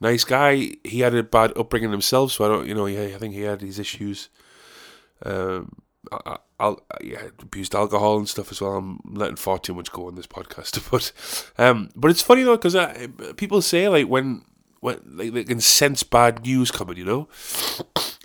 nice 0.00 0.24
guy. 0.24 0.70
He 0.84 1.00
had 1.00 1.14
a 1.14 1.22
bad 1.22 1.56
upbringing 1.56 1.90
himself, 1.90 2.32
so 2.32 2.44
I 2.44 2.48
don't, 2.48 2.66
you 2.66 2.74
know, 2.74 2.86
yeah, 2.86 3.14
I 3.14 3.18
think 3.18 3.34
he 3.34 3.42
had 3.42 3.60
these 3.60 3.78
issues. 3.78 4.28
Um, 5.24 5.76
I, 6.12 6.38
I, 6.60 6.74
yeah, 7.02 7.22
abused 7.40 7.74
alcohol 7.74 8.18
and 8.18 8.28
stuff 8.28 8.50
as 8.50 8.60
well. 8.60 8.76
I'm 8.76 9.00
letting 9.04 9.36
far 9.36 9.58
too 9.58 9.74
much 9.74 9.92
go 9.92 10.06
on 10.06 10.14
this 10.14 10.26
podcast, 10.26 10.90
but 10.90 11.12
um, 11.62 11.90
but 11.94 12.10
it's 12.10 12.22
funny 12.22 12.42
though 12.42 12.56
because 12.56 12.76
people 13.36 13.62
say 13.62 13.88
like 13.88 14.06
when 14.06 14.42
when 14.80 15.00
like 15.06 15.32
they 15.32 15.44
can 15.44 15.60
sense 15.60 16.02
bad 16.02 16.44
news 16.44 16.70
coming, 16.70 16.96
you 16.96 17.04
know, 17.04 17.28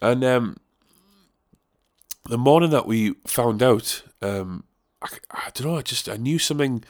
and 0.02 0.24
um, 0.24 0.58
the 2.30 2.38
morning 2.38 2.70
that 2.70 2.86
we 2.86 3.16
found 3.26 3.62
out, 3.62 4.04
um, 4.22 4.64
I, 5.02 5.08
I 5.32 5.50
don't 5.54 5.68
know, 5.68 5.78
I 5.78 5.82
just 5.82 6.08
I 6.10 6.18
knew 6.18 6.40
something. 6.40 6.84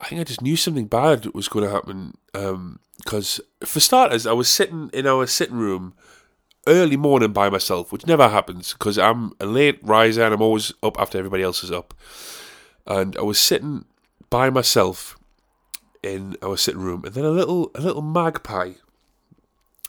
I 0.00 0.08
think 0.08 0.20
I 0.20 0.24
just 0.24 0.42
knew 0.42 0.56
something 0.56 0.86
bad 0.86 1.26
was 1.34 1.48
going 1.48 1.64
to 1.64 1.70
happen 1.70 2.14
because, 2.32 3.40
um, 3.40 3.66
for 3.66 3.80
starters, 3.80 4.26
I 4.26 4.32
was 4.32 4.48
sitting 4.48 4.90
in 4.92 5.06
our 5.06 5.26
sitting 5.26 5.56
room 5.56 5.94
early 6.66 6.96
morning 6.96 7.32
by 7.32 7.48
myself, 7.48 7.92
which 7.92 8.06
never 8.06 8.28
happens 8.28 8.72
because 8.74 8.98
I'm 8.98 9.32
a 9.40 9.46
late 9.46 9.78
riser 9.82 10.24
and 10.24 10.34
I'm 10.34 10.42
always 10.42 10.72
up 10.82 11.00
after 11.00 11.16
everybody 11.18 11.42
else 11.42 11.64
is 11.64 11.70
up. 11.70 11.94
And 12.86 13.16
I 13.16 13.22
was 13.22 13.40
sitting 13.40 13.86
by 14.28 14.50
myself 14.50 15.16
in 16.02 16.36
our 16.42 16.56
sitting 16.56 16.80
room, 16.80 17.04
and 17.04 17.14
then 17.14 17.24
a 17.24 17.30
little 17.30 17.70
a 17.74 17.80
little 17.80 18.02
magpie. 18.02 18.72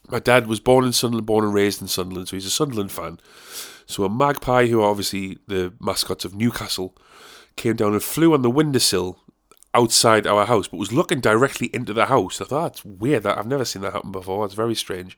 My 0.10 0.20
dad 0.20 0.48
was 0.48 0.62
born 0.62 0.86
in 0.86 0.94
Sunderland, 0.94 1.28
born 1.28 1.44
and 1.44 1.54
raised 1.54 1.82
in 1.82 1.88
Sunderland, 1.88 2.30
so 2.30 2.38
he's 2.38 2.46
a 2.46 2.50
Sunderland 2.50 2.92
fan. 2.92 3.20
So 3.86 4.04
a 4.06 4.10
magpie, 4.10 4.68
who 4.68 4.82
are 4.82 4.90
obviously 4.90 5.38
the 5.48 5.74
mascots 5.80 6.24
of 6.24 6.34
Newcastle, 6.34 6.96
came 7.56 7.76
down 7.76 7.94
and 7.94 8.02
flew 8.02 8.34
on 8.34 8.42
the 8.42 8.50
windowsill 8.50 9.20
outside 9.74 10.26
our 10.26 10.46
house, 10.46 10.68
but 10.68 10.78
was 10.78 10.92
looking 10.92 11.20
directly 11.20 11.70
into 11.74 11.94
the 11.94 12.08
house. 12.08 12.42
I 12.42 12.46
thought 12.46 12.60
ah, 12.60 12.64
that's 12.64 12.86
weird. 12.86 13.24
That 13.24 13.38
I've 13.38 13.48
never 13.48 13.66
seen 13.66 13.82
that 13.84 13.94
happen 13.94 14.12
before. 14.12 14.46
It's 14.46 14.54
very 14.54 14.76
strange. 14.76 15.18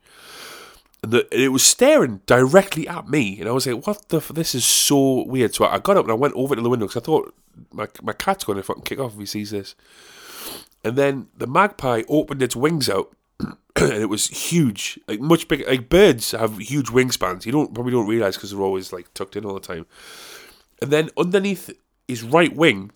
And, 1.02 1.14
the, 1.14 1.28
it 1.32 1.50
was 1.50 1.64
staring 1.64 2.22
directly 2.26 2.88
at 2.88 3.08
me, 3.08 3.40
and 3.40 3.48
I 3.48 3.54
was 3.54 3.66
like, 3.66 3.88
"What 3.88 4.10
the? 4.10 4.18
F- 4.18 4.30
this 4.30 4.54
is 4.54 4.66
so 4.66 5.24
weird." 5.24 5.56
So 5.56 5.66
I 5.66 5.80
got 5.80 5.98
up 5.98 6.06
and 6.06 6.12
I 6.12 6.16
went 6.16 6.34
over 6.36 6.56
to 6.56 6.62
the 6.62 6.70
window 6.70 6.88
because 6.88 7.02
I 7.02 7.06
thought 7.06 7.34
my 7.72 7.88
my 8.02 8.14
cat's 8.14 8.44
going 8.44 8.58
to 8.58 8.64
fucking 8.64 8.84
kick 8.84 9.00
off 9.00 9.14
if 9.14 9.20
he 9.20 9.26
sees 9.26 9.52
this. 9.52 9.76
And 10.84 10.96
then 10.96 11.28
the 11.38 11.48
magpie 11.48 12.04
opened 12.08 12.42
its 12.42 12.56
wings 12.56 12.90
out, 12.90 13.14
and 13.40 13.94
it 13.94 14.10
was 14.10 14.28
huge, 14.28 15.00
like 15.08 15.20
much 15.22 15.48
bigger. 15.48 15.66
Like 15.66 15.90
birds 15.90 16.32
have 16.32 16.58
huge 16.58 16.88
wingspans. 16.88 17.46
You 17.46 17.52
don't 17.52 17.74
probably 17.74 17.92
don't 17.94 18.08
realize 18.08 18.36
because 18.36 18.52
they're 18.52 18.62
always 18.62 18.92
like 18.92 19.14
tucked 19.14 19.36
in 19.36 19.46
all 19.46 19.54
the 19.54 19.60
time. 19.60 19.86
And 20.82 20.92
then 20.92 21.10
underneath 21.18 21.70
his 22.08 22.24
right 22.24 22.56
wing, 22.56 22.92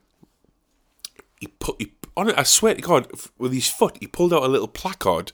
he 1.43 1.47
put 1.59 1.75
he, 1.79 1.91
on 2.15 2.29
it. 2.29 2.37
I 2.37 2.43
swear 2.43 2.75
to 2.75 2.81
God, 2.81 3.07
with 3.37 3.53
his 3.53 3.67
foot, 3.67 3.97
he 3.99 4.07
pulled 4.07 4.33
out 4.33 4.43
a 4.43 4.47
little 4.47 4.67
placard, 4.67 5.31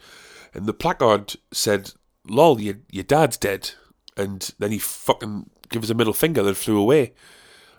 and 0.53 0.65
the 0.65 0.73
placard 0.73 1.35
said, 1.51 1.93
"Lol, 2.27 2.59
your 2.59 2.75
your 2.91 3.03
dad's 3.03 3.37
dead." 3.37 3.71
And 4.17 4.51
then 4.59 4.71
he 4.71 4.79
fucking 4.79 5.49
gave 5.69 5.83
us 5.83 5.89
a 5.89 5.93
middle 5.93 6.13
finger, 6.13 6.43
then 6.43 6.55
flew 6.55 6.79
away. 6.79 7.13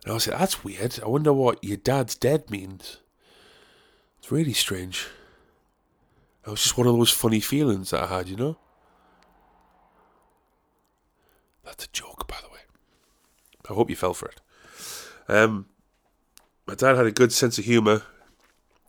And 0.05 0.13
I 0.13 0.15
was 0.15 0.29
like, 0.29 0.39
"That's 0.39 0.65
weird. 0.65 1.01
I 1.03 1.09
wonder 1.09 1.33
what 1.33 1.63
your 1.63 1.77
dad's 1.77 2.15
dead 2.15 2.51
means." 2.51 2.99
It's 4.19 4.31
really 4.31 4.53
strange. 4.53 5.09
It 6.47 6.51
was 6.51 6.63
just 6.63 6.79
one 6.79 6.87
of 6.87 6.97
those 6.97 7.11
funny 7.11 7.41
feelings 7.41 7.91
that 7.91 8.05
I 8.05 8.07
had, 8.07 8.29
you 8.29 8.37
know. 8.37 8.59
That's 11.65 11.85
a 11.85 11.89
joke, 11.93 12.27
by 12.27 12.37
the 12.43 12.49
way. 12.49 12.61
I 13.69 13.75
hope 13.75 13.91
you 13.91 13.97
fell 13.97 14.15
for 14.15 14.29
it. 14.29 14.41
Um, 15.29 15.67
my 16.67 16.75
dad 16.75 16.97
had 16.97 17.07
a 17.07 17.13
good 17.13 17.33
sense 17.33 17.59
of 17.59 17.65
humour. 17.65 18.03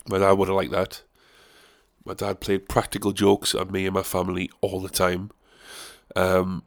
My 0.08 0.18
dad 0.20 0.34
would 0.34 0.48
have 0.48 0.58
liked 0.58 0.72
that. 0.72 1.02
My 2.06 2.14
dad 2.14 2.40
played 2.40 2.68
practical 2.68 3.12
jokes 3.12 3.54
on 3.54 3.72
me 3.72 3.86
and 3.86 3.94
my 3.94 4.04
family 4.04 4.50
all 4.62 4.82
the 4.82 4.90
time. 4.90 5.32
Um, 6.16 6.64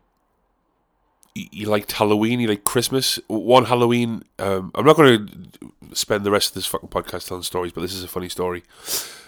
he, 1.35 1.49
he 1.53 1.67
liked 1.67 1.93
Halloween. 1.93 2.39
He 2.39 2.47
liked 2.47 2.65
Christmas. 2.65 3.19
One 3.27 3.65
Halloween. 3.65 4.23
Um, 4.39 4.71
I'm 4.75 4.85
not 4.85 4.97
going 4.97 5.27
to 5.27 5.97
spend 5.97 6.25
the 6.25 6.31
rest 6.31 6.51
of 6.51 6.55
this 6.55 6.67
fucking 6.67 6.89
podcast 6.89 7.29
telling 7.29 7.43
stories, 7.43 7.73
but 7.73 7.81
this 7.81 7.95
is 7.95 8.05
a 8.05 8.09
funny 8.09 8.29
story. 8.29 8.63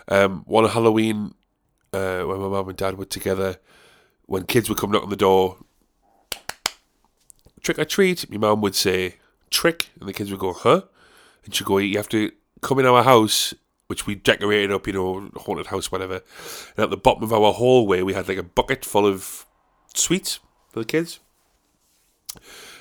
Um, 0.08 0.44
one 0.46 0.68
Halloween, 0.68 1.34
uh, 1.92 2.22
when 2.22 2.38
my 2.38 2.48
mum 2.48 2.68
and 2.68 2.78
dad 2.78 2.96
were 2.96 3.04
together, 3.04 3.56
when 4.26 4.44
kids 4.44 4.68
would 4.68 4.78
come 4.78 4.92
knock 4.92 5.02
on 5.02 5.10
the 5.10 5.16
door, 5.16 5.58
trick 7.62 7.78
or 7.78 7.84
treat, 7.84 8.30
my 8.30 8.38
mum 8.38 8.60
would 8.60 8.76
say 8.76 9.16
trick, 9.50 9.90
and 9.98 10.08
the 10.08 10.12
kids 10.12 10.30
would 10.30 10.40
go, 10.40 10.52
huh? 10.52 10.82
And 11.44 11.54
she'd 11.54 11.66
go, 11.66 11.78
you 11.78 11.96
have 11.96 12.08
to 12.10 12.30
come 12.60 12.78
in 12.78 12.86
our 12.86 13.02
house, 13.02 13.54
which 13.86 14.06
we 14.06 14.14
decorated 14.14 14.72
up, 14.72 14.86
you 14.86 14.92
know, 14.92 15.30
haunted 15.36 15.66
house, 15.66 15.92
whatever. 15.92 16.22
And 16.76 16.84
at 16.84 16.90
the 16.90 16.96
bottom 16.96 17.22
of 17.22 17.32
our 17.32 17.52
hallway, 17.52 18.02
we 18.02 18.14
had 18.14 18.28
like 18.28 18.38
a 18.38 18.42
bucket 18.42 18.84
full 18.84 19.06
of 19.06 19.46
sweets 19.94 20.40
for 20.70 20.80
the 20.80 20.84
kids. 20.84 21.20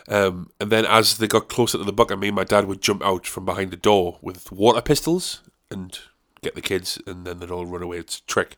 Um, 0.07 0.51
and 0.59 0.71
then 0.71 0.85
as 0.85 1.17
they 1.17 1.27
got 1.27 1.49
closer 1.49 1.77
to 1.77 1.83
the 1.83 1.93
bucket, 1.93 2.19
me 2.19 2.27
and 2.27 2.35
my 2.35 2.43
dad 2.43 2.65
would 2.65 2.81
jump 2.81 3.03
out 3.03 3.25
from 3.25 3.45
behind 3.45 3.71
the 3.71 3.77
door 3.77 4.19
with 4.21 4.51
water 4.51 4.81
pistols 4.81 5.41
and 5.71 5.97
get 6.41 6.55
the 6.55 6.61
kids, 6.61 7.01
and 7.07 7.25
then 7.25 7.39
they'd 7.39 7.51
all 7.51 7.65
run 7.65 7.81
away. 7.81 7.97
It's 7.97 8.19
a 8.19 8.25
trick. 8.25 8.57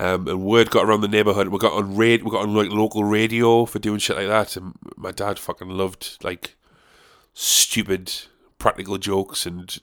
Um, 0.00 0.28
and 0.28 0.42
word 0.42 0.70
got 0.70 0.84
around 0.84 1.00
the 1.00 1.08
neighborhood. 1.08 1.48
We 1.48 1.58
got 1.58 1.72
on 1.72 1.96
rad- 1.96 2.22
we 2.22 2.30
got 2.30 2.42
on 2.42 2.54
like 2.54 2.70
local 2.70 3.04
radio 3.04 3.64
for 3.64 3.78
doing 3.78 3.98
shit 3.98 4.16
like 4.16 4.28
that. 4.28 4.56
And 4.56 4.74
my 4.96 5.10
dad 5.10 5.38
fucking 5.38 5.68
loved 5.68 6.18
like 6.22 6.56
stupid 7.34 8.12
practical 8.58 8.98
jokes, 8.98 9.46
and 9.46 9.78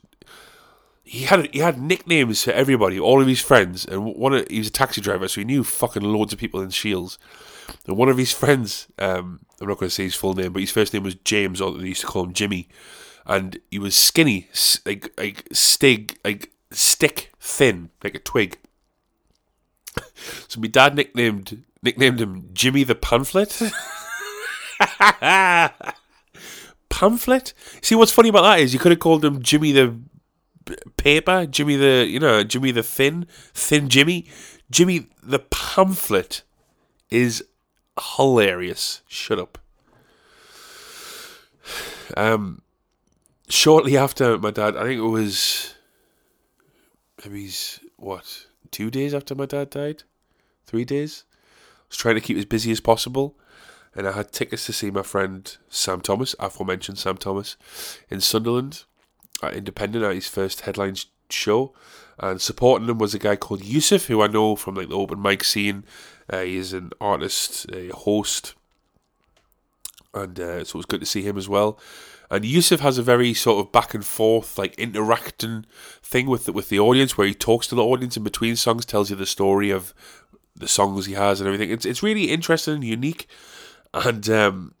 he 1.06 1.22
had 1.22 1.48
he 1.54 1.60
had 1.60 1.80
nicknames 1.80 2.42
for 2.42 2.50
everybody, 2.50 2.98
all 2.98 3.22
of 3.22 3.28
his 3.28 3.40
friends. 3.40 3.86
And 3.86 4.04
one 4.16 4.34
of, 4.34 4.48
he 4.48 4.58
was 4.58 4.66
a 4.66 4.72
taxi 4.72 5.00
driver, 5.00 5.28
so 5.28 5.40
he 5.40 5.44
knew 5.44 5.62
fucking 5.62 6.02
loads 6.02 6.32
of 6.32 6.40
people 6.40 6.60
in 6.60 6.70
Shields. 6.70 7.16
And 7.86 7.96
one 7.96 8.08
of 8.08 8.16
his 8.18 8.32
friends, 8.32 8.88
um, 8.98 9.40
I'm 9.60 9.68
not 9.68 9.78
going 9.78 9.88
to 9.88 9.94
say 9.94 10.02
his 10.02 10.16
full 10.16 10.34
name, 10.34 10.52
but 10.52 10.60
his 10.60 10.72
first 10.72 10.92
name 10.92 11.04
was 11.04 11.14
James, 11.14 11.60
or 11.60 11.70
they 11.72 11.86
used 11.86 12.00
to 12.00 12.08
call 12.08 12.24
him 12.24 12.32
Jimmy. 12.32 12.68
And 13.24 13.60
he 13.70 13.78
was 13.78 13.94
skinny, 13.94 14.48
like 14.84 15.12
like 15.16 15.46
stig, 15.52 16.18
like 16.24 16.50
stick 16.72 17.32
thin, 17.38 17.90
like 18.02 18.16
a 18.16 18.20
twig. 18.20 18.58
So 20.48 20.60
my 20.60 20.68
dad 20.68 20.94
nicknamed 20.94 21.62
nicknamed 21.82 22.20
him 22.20 22.50
Jimmy 22.52 22.84
the 22.84 22.94
Pamphlet. 22.94 23.62
Pamphlet. 26.88 27.54
See 27.80 27.94
what's 27.94 28.12
funny 28.12 28.28
about 28.28 28.42
that 28.42 28.60
is 28.60 28.74
you 28.74 28.80
could 28.80 28.92
have 28.92 28.98
called 28.98 29.24
him 29.24 29.42
Jimmy 29.42 29.72
the 29.72 29.98
Paper, 30.96 31.46
Jimmy 31.46 31.76
the 31.76 32.06
you 32.08 32.18
know 32.18 32.42
Jimmy 32.42 32.70
the 32.70 32.82
Thin, 32.82 33.26
Thin 33.54 33.88
Jimmy, 33.88 34.26
Jimmy 34.70 35.08
the 35.22 35.38
Pamphlet 35.38 36.42
is 37.10 37.44
hilarious. 38.16 39.02
Shut 39.08 39.38
up. 39.38 39.58
Um, 42.16 42.62
shortly 43.48 43.96
after 43.96 44.38
my 44.38 44.50
dad, 44.50 44.76
I 44.76 44.84
think 44.84 44.98
it 44.98 45.08
was 45.08 45.74
maybe 47.24 47.50
what 47.96 48.46
two 48.70 48.90
days 48.90 49.14
after 49.14 49.34
my 49.34 49.46
dad 49.46 49.70
died, 49.70 50.02
three 50.66 50.84
days. 50.84 51.24
I 51.30 51.88
was 51.88 51.96
trying 51.96 52.16
to 52.16 52.20
keep 52.20 52.36
as 52.36 52.44
busy 52.44 52.72
as 52.72 52.80
possible, 52.80 53.36
and 53.94 54.08
I 54.08 54.12
had 54.12 54.32
tickets 54.32 54.66
to 54.66 54.72
see 54.72 54.90
my 54.90 55.02
friend 55.02 55.56
Sam 55.68 56.00
Thomas, 56.00 56.34
aforementioned 56.38 56.98
Sam 56.98 57.16
Thomas, 57.16 57.56
in 58.10 58.20
Sunderland 58.20 58.84
at 59.42 59.54
Independent 59.54 60.04
at 60.04 60.14
his 60.14 60.28
first 60.28 60.62
headline 60.62 60.94
sh- 60.94 61.06
show. 61.30 61.74
And 62.18 62.40
supporting 62.40 62.88
him 62.88 62.98
was 62.98 63.14
a 63.14 63.18
guy 63.18 63.36
called 63.36 63.64
Yusuf, 63.64 64.06
who 64.06 64.22
I 64.22 64.26
know 64.26 64.56
from 64.56 64.74
like 64.74 64.88
the 64.88 64.96
open 64.96 65.20
mic 65.20 65.44
scene. 65.44 65.84
Uh, 66.30 66.40
he 66.42 66.56
is 66.56 66.72
an 66.72 66.90
artist, 67.00 67.66
a 67.72 67.88
host, 67.88 68.54
and 70.14 70.40
uh, 70.40 70.64
so 70.64 70.70
it 70.70 70.74
was 70.74 70.86
good 70.86 71.00
to 71.00 71.06
see 71.06 71.22
him 71.22 71.36
as 71.36 71.48
well. 71.48 71.78
And 72.30 72.44
Yusuf 72.44 72.80
has 72.80 72.98
a 72.98 73.02
very 73.02 73.34
sort 73.34 73.64
of 73.64 73.70
back 73.70 73.94
and 73.94 74.04
forth, 74.04 74.58
like 74.58 74.74
interacting 74.76 75.66
thing 76.02 76.26
with 76.26 76.46
the, 76.46 76.52
with 76.52 76.68
the 76.70 76.80
audience, 76.80 77.16
where 77.16 77.26
he 77.26 77.34
talks 77.34 77.68
to 77.68 77.74
the 77.74 77.84
audience 77.84 78.16
in 78.16 78.24
between 78.24 78.56
songs, 78.56 78.84
tells 78.84 79.10
you 79.10 79.16
the 79.16 79.26
story 79.26 79.70
of 79.70 79.94
the 80.56 80.66
songs 80.66 81.06
he 81.06 81.12
has 81.12 81.40
and 81.40 81.46
everything. 81.46 81.70
It's 81.70 81.84
it's 81.84 82.02
really 82.02 82.24
interesting 82.24 82.74
and 82.74 82.84
unique. 82.84 83.28
And 83.94 84.28
um, 84.28 84.74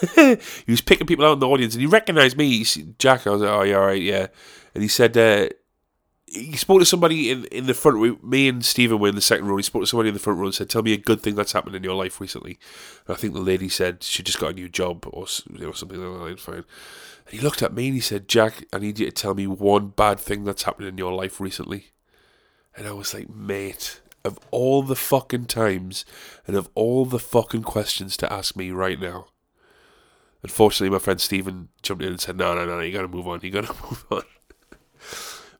he 0.14 0.72
was 0.72 0.80
picking 0.80 1.06
people 1.06 1.24
out 1.24 1.34
in 1.34 1.38
the 1.38 1.48
audience, 1.48 1.74
and 1.74 1.80
he 1.80 1.86
recognised 1.86 2.36
me, 2.36 2.64
Jack. 2.98 3.26
I 3.26 3.30
was 3.30 3.42
like, 3.42 3.50
"Oh, 3.50 3.62
yeah, 3.62 3.76
all 3.76 3.86
right, 3.86 4.02
yeah." 4.02 4.26
And 4.74 4.82
he 4.82 4.88
said, 4.88 5.16
uh, 5.16 5.48
he 6.26 6.56
spoke 6.56 6.80
to 6.80 6.86
somebody 6.86 7.30
in, 7.30 7.44
in 7.46 7.66
the 7.66 7.74
front 7.74 7.98
row. 7.98 8.18
Me 8.22 8.48
and 8.48 8.64
Stephen 8.64 8.98
were 8.98 9.08
in 9.08 9.14
the 9.14 9.20
second 9.20 9.46
row. 9.46 9.56
He 9.56 9.62
spoke 9.62 9.82
to 9.82 9.86
somebody 9.86 10.08
in 10.08 10.14
the 10.14 10.20
front 10.20 10.38
row 10.38 10.46
and 10.46 10.54
said, 10.54 10.68
"Tell 10.68 10.82
me 10.82 10.92
a 10.92 10.98
good 10.98 11.22
thing 11.22 11.36
that's 11.36 11.52
happened 11.52 11.76
in 11.76 11.84
your 11.84 11.94
life 11.94 12.20
recently." 12.20 12.58
And 13.06 13.16
I 13.16 13.18
think 13.18 13.32
the 13.32 13.40
lady 13.40 13.68
said 13.68 14.02
she 14.02 14.22
just 14.22 14.40
got 14.40 14.50
a 14.50 14.54
new 14.54 14.68
job 14.68 15.06
or 15.10 15.26
you 15.52 15.66
know, 15.66 15.72
something 15.72 16.00
like 16.00 16.30
that. 16.30 16.40
Fine. 16.40 16.54
And 16.56 16.64
he 17.30 17.38
looked 17.38 17.62
at 17.62 17.74
me 17.74 17.86
and 17.86 17.94
he 17.94 18.00
said, 18.00 18.28
"Jack, 18.28 18.64
I 18.72 18.78
need 18.78 18.98
you 18.98 19.06
to 19.06 19.12
tell 19.12 19.34
me 19.34 19.46
one 19.46 19.88
bad 19.88 20.18
thing 20.18 20.44
that's 20.44 20.64
happened 20.64 20.88
in 20.88 20.98
your 20.98 21.12
life 21.12 21.40
recently." 21.40 21.92
And 22.76 22.86
I 22.86 22.92
was 22.92 23.14
like, 23.14 23.30
"Mate, 23.30 24.00
of 24.24 24.38
all 24.50 24.82
the 24.82 24.96
fucking 24.96 25.46
times 25.46 26.04
and 26.46 26.56
of 26.56 26.68
all 26.74 27.06
the 27.06 27.20
fucking 27.20 27.62
questions 27.62 28.16
to 28.18 28.32
ask 28.32 28.56
me 28.56 28.72
right 28.72 29.00
now." 29.00 29.28
Unfortunately, 30.42 30.92
my 30.92 30.98
friend 30.98 31.20
Stephen 31.20 31.68
jumped 31.82 32.02
in 32.02 32.10
and 32.10 32.20
said, 32.20 32.36
"No, 32.36 32.54
no, 32.54 32.64
no, 32.64 32.80
you 32.80 32.92
got 32.92 33.02
to 33.02 33.08
move 33.08 33.26
on. 33.26 33.40
You 33.42 33.50
got 33.50 33.66
to 33.66 33.72
move 33.82 34.04
on." 34.10 34.22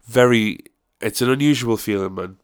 Very, 0.07 0.61
it's 1.01 1.21
an 1.21 1.31
unusual 1.31 1.77
feeling, 1.77 2.15
man. 2.15 2.37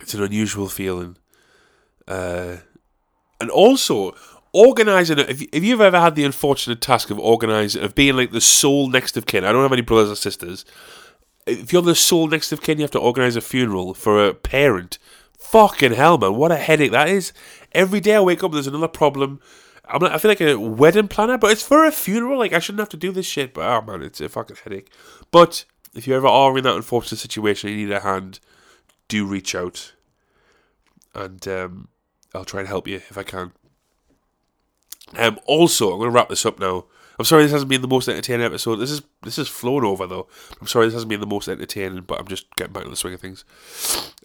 It's 0.00 0.14
an 0.14 0.22
unusual 0.22 0.68
feeling, 0.68 1.16
uh, 2.08 2.56
and 3.40 3.50
also 3.50 4.14
organizing. 4.52 5.18
If, 5.18 5.42
if 5.52 5.62
you've 5.62 5.80
ever 5.80 6.00
had 6.00 6.14
the 6.14 6.24
unfortunate 6.24 6.80
task 6.80 7.10
of 7.10 7.18
organizing, 7.18 7.82
of 7.82 7.94
being 7.94 8.16
like 8.16 8.32
the 8.32 8.40
sole 8.40 8.88
next 8.88 9.16
of 9.16 9.26
kin, 9.26 9.44
I 9.44 9.52
don't 9.52 9.62
have 9.62 9.72
any 9.72 9.82
brothers 9.82 10.10
or 10.10 10.16
sisters. 10.16 10.64
If 11.46 11.72
you're 11.72 11.82
the 11.82 11.94
sole 11.94 12.28
next 12.28 12.52
of 12.52 12.62
kin, 12.62 12.78
you 12.78 12.84
have 12.84 12.90
to 12.92 12.98
organize 12.98 13.36
a 13.36 13.40
funeral 13.40 13.94
for 13.94 14.24
a 14.24 14.34
parent. 14.34 14.98
Fucking 15.38 15.92
hell, 15.92 16.16
man! 16.16 16.36
What 16.36 16.52
a 16.52 16.56
headache 16.56 16.92
that 16.92 17.08
is. 17.08 17.32
Every 17.72 18.00
day 18.00 18.16
I 18.16 18.20
wake 18.20 18.42
up, 18.42 18.52
there's 18.52 18.66
another 18.66 18.88
problem. 18.88 19.40
I'm 19.92 20.00
like, 20.00 20.12
I 20.12 20.18
feel 20.18 20.30
like 20.30 20.40
a 20.40 20.56
wedding 20.56 21.08
planner, 21.08 21.38
but 21.38 21.50
it's 21.50 21.62
for 21.62 21.84
a 21.84 21.92
funeral. 21.92 22.38
Like 22.38 22.52
I 22.52 22.58
shouldn't 22.58 22.80
have 22.80 22.88
to 22.90 22.96
do 22.96 23.12
this 23.12 23.26
shit, 23.26 23.54
but 23.54 23.64
oh 23.64 23.82
man, 23.82 24.02
it's 24.02 24.20
a 24.20 24.28
fucking 24.28 24.56
headache. 24.64 24.90
But 25.30 25.64
if 25.94 26.06
you 26.06 26.14
ever 26.14 26.26
are 26.26 26.56
in 26.56 26.64
that 26.64 26.76
unfortunate 26.76 27.18
situation, 27.18 27.70
you 27.70 27.76
need 27.76 27.92
a 27.92 28.00
hand, 28.00 28.40
do 29.08 29.26
reach 29.26 29.54
out, 29.54 29.92
and 31.14 31.46
um, 31.48 31.88
I'll 32.34 32.44
try 32.44 32.60
and 32.60 32.68
help 32.68 32.86
you 32.86 32.96
if 32.96 33.18
I 33.18 33.22
can. 33.22 33.52
Um, 35.18 35.40
also, 35.46 35.92
I'm 35.92 35.98
going 35.98 36.10
to 36.10 36.14
wrap 36.14 36.28
this 36.28 36.46
up 36.46 36.60
now. 36.60 36.86
I'm 37.18 37.24
sorry 37.24 37.42
this 37.42 37.52
hasn't 37.52 37.68
been 37.68 37.82
the 37.82 37.88
most 37.88 38.08
entertaining 38.08 38.46
episode. 38.46 38.76
This 38.76 38.90
is 38.90 39.02
this 39.22 39.38
is 39.38 39.46
flown 39.46 39.84
over 39.84 40.06
though. 40.06 40.26
I'm 40.58 40.66
sorry 40.66 40.86
this 40.86 40.94
hasn't 40.94 41.10
been 41.10 41.20
the 41.20 41.26
most 41.26 41.48
entertaining, 41.48 42.04
but 42.04 42.18
I'm 42.18 42.26
just 42.26 42.54
getting 42.56 42.72
back 42.72 42.84
to 42.84 42.88
the 42.88 42.96
swing 42.96 43.12
of 43.12 43.20
things. 43.20 43.44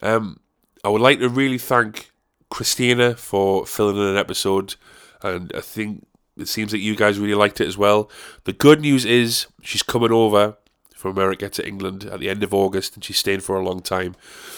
Um, 0.02 0.40
I 0.82 0.88
would 0.88 1.02
like 1.02 1.20
to 1.20 1.28
really 1.28 1.58
thank 1.58 2.12
Christina 2.50 3.16
for 3.16 3.66
filling 3.66 3.98
in 3.98 4.04
an 4.04 4.16
episode 4.16 4.76
and 5.22 5.52
I 5.56 5.62
think 5.62 6.06
it 6.38 6.48
seems 6.48 6.72
that 6.72 6.80
you 6.80 6.96
guys 6.96 7.20
really 7.20 7.36
liked 7.36 7.62
it 7.62 7.68
as 7.68 7.78
well. 7.78 8.10
The 8.44 8.54
good 8.54 8.82
news 8.82 9.06
is 9.06 9.48
she's 9.62 9.84
coming 9.84 10.12
over 10.12 10.58
from 10.96 11.12
America 11.12 11.50
to 11.50 11.68
England 11.68 12.06
at 12.06 12.20
the 12.20 12.30
end 12.30 12.44
of 12.44 12.54
August, 12.54 12.96
and 12.96 13.04
she's 13.04 13.18
staying 13.18 13.42
for 13.42 13.56
a 13.56 13.64
long 13.64 13.82
time. 13.82 14.16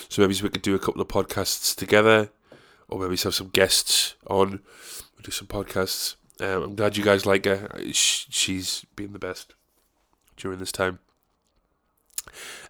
So 0.09 0.21
maybe 0.21 0.41
we 0.41 0.49
could 0.49 0.61
do 0.61 0.75
a 0.75 0.79
couple 0.79 1.01
of 1.01 1.07
podcasts 1.07 1.75
together, 1.75 2.29
or 2.87 2.99
maybe 2.99 3.17
have 3.17 3.35
some 3.35 3.49
guests 3.49 4.15
on. 4.27 4.49
We'll 4.49 5.23
do 5.23 5.31
some 5.31 5.47
podcasts. 5.47 6.15
Um, 6.39 6.63
I'm 6.63 6.75
glad 6.75 6.97
you 6.97 7.03
guys 7.03 7.25
like 7.25 7.45
her. 7.45 7.69
She's 7.91 8.85
been 8.95 9.13
the 9.13 9.19
best 9.19 9.55
during 10.35 10.59
this 10.59 10.71
time. 10.71 10.99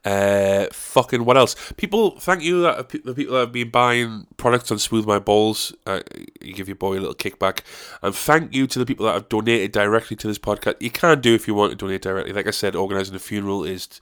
Uh, 0.05 0.67
fucking 0.71 1.25
what 1.25 1.37
else? 1.37 1.55
People, 1.75 2.19
thank 2.19 2.41
you 2.41 2.61
that 2.61 2.89
the 2.89 3.13
people 3.13 3.33
that 3.33 3.41
have 3.41 3.51
been 3.51 3.69
buying 3.69 4.27
products 4.37 4.71
on 4.71 4.79
Smooth 4.79 5.05
My 5.05 5.19
Balls. 5.19 5.73
Uh, 5.85 6.01
you 6.41 6.53
give 6.53 6.67
your 6.67 6.75
boy 6.75 6.93
a 6.93 7.01
little 7.01 7.15
kickback, 7.15 7.61
and 8.01 8.15
thank 8.15 8.53
you 8.53 8.67
to 8.67 8.79
the 8.79 8.85
people 8.85 9.05
that 9.05 9.13
have 9.13 9.29
donated 9.29 9.71
directly 9.71 10.15
to 10.17 10.27
this 10.27 10.39
podcast. 10.39 10.75
You 10.79 10.91
can 10.91 11.19
do 11.19 11.33
if 11.35 11.47
you 11.47 11.53
want 11.53 11.71
to 11.71 11.75
donate 11.75 12.01
directly. 12.01 12.31
Like 12.31 12.47
I 12.47 12.51
said, 12.51 12.75
organising 12.75 13.15
a 13.15 13.19
funeral 13.19 13.63
is 13.63 13.99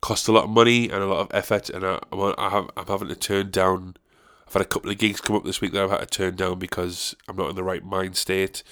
cost 0.00 0.28
a 0.28 0.32
lot 0.32 0.44
of 0.44 0.50
money 0.50 0.90
and 0.90 1.02
a 1.02 1.06
lot 1.06 1.20
of 1.20 1.28
effort, 1.32 1.70
and 1.70 1.86
I, 1.86 1.98
I 2.12 2.50
have, 2.50 2.70
I'm 2.76 2.86
having 2.86 3.08
to 3.08 3.16
turn 3.16 3.50
down. 3.50 3.96
I've 4.46 4.54
had 4.54 4.62
a 4.62 4.66
couple 4.66 4.90
of 4.90 4.98
gigs 4.98 5.20
come 5.20 5.36
up 5.36 5.44
this 5.44 5.60
week 5.60 5.72
that 5.72 5.84
I've 5.84 5.90
had 5.90 6.00
to 6.00 6.06
turn 6.06 6.36
down 6.36 6.58
because 6.58 7.14
I'm 7.28 7.36
not 7.36 7.50
in 7.50 7.56
the 7.56 7.64
right 7.64 7.84
mind 7.84 8.16
state, 8.16 8.62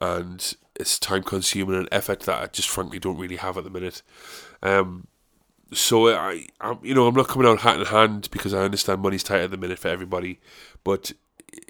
and 0.00 0.54
it's 0.76 0.98
time 0.98 1.22
consuming 1.22 1.76
and 1.76 1.88
effort 1.90 2.20
that 2.20 2.42
I 2.42 2.46
just 2.46 2.68
frankly 2.68 2.98
don't 2.98 3.18
really 3.18 3.36
have 3.36 3.58
at 3.58 3.64
the 3.64 3.70
minute. 3.70 4.02
Um, 4.62 5.08
so 5.72 6.08
I, 6.08 6.46
I'm, 6.60 6.78
you 6.82 6.94
know, 6.94 7.06
I'm 7.06 7.14
not 7.14 7.28
coming 7.28 7.48
out 7.48 7.60
hat 7.60 7.80
in 7.80 7.86
hand 7.86 8.28
because 8.30 8.54
I 8.54 8.62
understand 8.62 9.02
money's 9.02 9.22
tight 9.22 9.40
at 9.40 9.50
the 9.50 9.56
minute 9.56 9.78
for 9.78 9.88
everybody. 9.88 10.40
But 10.84 11.12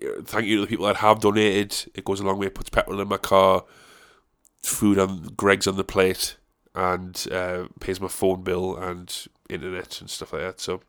uh, 0.03 0.23
thank 0.25 0.47
you 0.47 0.57
to 0.57 0.61
the 0.63 0.67
people 0.67 0.87
that 0.87 0.97
have 0.97 1.21
donated. 1.21 1.91
It 1.95 2.05
goes 2.05 2.21
a 2.21 2.25
long 2.25 2.39
way. 2.39 2.47
It 2.47 2.55
puts 2.55 2.71
petrol 2.71 3.01
in 3.01 3.09
my 3.09 3.17
car, 3.17 3.65
food 4.63 4.99
on 4.99 5.23
Greg's 5.37 5.67
on 5.67 5.77
the 5.77 5.85
plate, 5.85 6.37
and 6.75 7.27
uh, 7.33 7.65
pays 7.81 8.01
my 8.01 8.09
phone 8.09 8.43
bill 8.43 8.77
and 8.77 9.27
internet 9.49 10.01
and 10.01 10.11
stuff 10.11 10.33
like 10.33 10.43
that. 10.43 10.61
So 10.61 10.83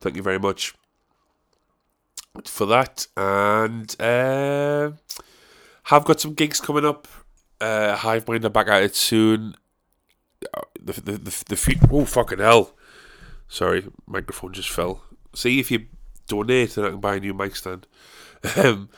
thank 0.00 0.16
you 0.16 0.22
very 0.22 0.38
much 0.38 0.74
for 2.44 2.66
that. 2.66 3.08
And 3.16 4.00
uh, 4.00 4.92
have 5.84 6.04
got 6.04 6.20
some 6.20 6.34
gigs 6.34 6.60
coming 6.60 6.84
up. 6.84 7.08
Uh, 7.60 7.96
Hive 7.96 8.28
Mind 8.28 8.44
are 8.44 8.50
back 8.50 8.68
at 8.68 8.82
it 8.82 8.94
soon 8.94 9.56
the 10.80 10.92
the 10.92 11.12
the, 11.12 11.44
the. 11.48 11.88
Oh 11.90 12.04
fucking 12.04 12.38
hell! 12.38 12.74
Sorry, 13.48 13.86
microphone 14.06 14.52
just 14.52 14.70
fell. 14.70 15.02
See 15.34 15.60
if 15.60 15.70
you 15.70 15.86
donate, 16.26 16.74
then 16.74 16.84
I 16.84 16.90
can 16.90 17.00
buy 17.00 17.16
a 17.16 17.20
new 17.20 17.34
mic 17.34 17.56
stand. 17.56 17.86
Um, 18.56 18.90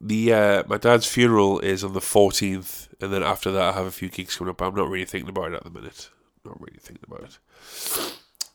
the 0.00 0.32
uh, 0.32 0.62
my 0.68 0.78
dad's 0.78 1.06
funeral 1.06 1.58
is 1.60 1.82
on 1.82 1.92
the 1.92 2.00
fourteenth, 2.00 2.88
and 3.00 3.12
then 3.12 3.22
after 3.22 3.50
that 3.50 3.62
I 3.62 3.72
have 3.72 3.86
a 3.86 3.90
few 3.90 4.08
gigs 4.08 4.36
coming 4.36 4.50
up. 4.50 4.62
I'm 4.62 4.74
not 4.74 4.88
really 4.88 5.04
thinking 5.04 5.28
about 5.30 5.52
it 5.52 5.56
at 5.56 5.64
the 5.64 5.70
minute. 5.70 6.10
Not 6.44 6.60
really 6.60 6.78
thinking 6.80 7.04
about 7.06 7.24
it. 7.24 7.38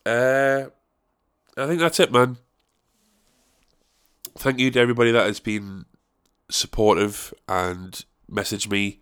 Uh, 0.06 0.70
I 1.62 1.68
think 1.68 1.80
that's 1.80 2.00
it, 2.00 2.12
man. 2.12 2.38
Thank 4.36 4.60
you 4.60 4.72
to 4.72 4.80
everybody 4.80 5.12
that 5.12 5.28
has 5.28 5.40
been 5.40 5.86
supportive 6.50 7.34
and 7.48 8.04
messaged 8.32 8.70
me 8.70 9.02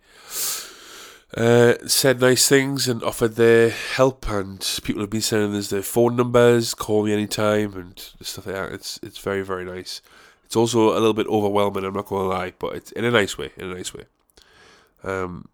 uh, 1.36 1.74
said 1.86 2.20
nice 2.20 2.46
things 2.46 2.88
and 2.88 3.02
offered 3.02 3.36
their 3.36 3.70
help, 3.70 4.28
and 4.28 4.80
people 4.84 5.00
have 5.02 5.10
been 5.10 5.22
sending 5.22 5.56
us 5.56 5.70
their 5.70 5.82
phone 5.82 6.16
numbers, 6.16 6.74
call 6.74 7.04
me 7.04 7.12
anytime, 7.12 7.74
and 7.74 7.98
stuff 8.20 8.46
like 8.46 8.54
that. 8.54 8.72
It's 8.72 9.00
it's 9.02 9.18
very 9.18 9.42
very 9.42 9.64
nice. 9.64 10.02
It's 10.44 10.56
also 10.56 10.90
a 10.90 11.00
little 11.00 11.14
bit 11.14 11.26
overwhelming. 11.28 11.84
I'm 11.84 11.94
not 11.94 12.06
going 12.06 12.24
to 12.24 12.28
lie, 12.28 12.52
but 12.58 12.76
it's 12.76 12.92
in 12.92 13.06
a 13.06 13.10
nice 13.10 13.38
way. 13.38 13.50
In 13.56 13.70
a 13.70 13.74
nice 13.74 13.94
way. 13.94 14.04
Um, 15.02 15.48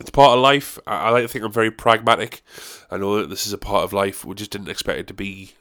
it's 0.00 0.10
part 0.10 0.36
of 0.36 0.42
life. 0.42 0.80
I, 0.84 0.96
I 0.96 1.10
like 1.10 1.22
to 1.22 1.28
think 1.28 1.44
I'm 1.44 1.52
very 1.52 1.70
pragmatic. 1.70 2.42
I 2.90 2.96
know 2.96 3.20
that 3.20 3.30
this 3.30 3.46
is 3.46 3.52
a 3.52 3.58
part 3.58 3.84
of 3.84 3.92
life. 3.92 4.24
We 4.24 4.34
just 4.34 4.50
didn't 4.50 4.68
expect 4.68 4.98
it 4.98 5.06
to 5.06 5.14
be 5.14 5.52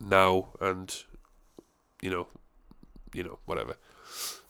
now, 0.00 0.50
and 0.60 0.94
you 2.00 2.10
know, 2.10 2.28
you 3.12 3.24
know, 3.24 3.40
whatever. 3.46 3.74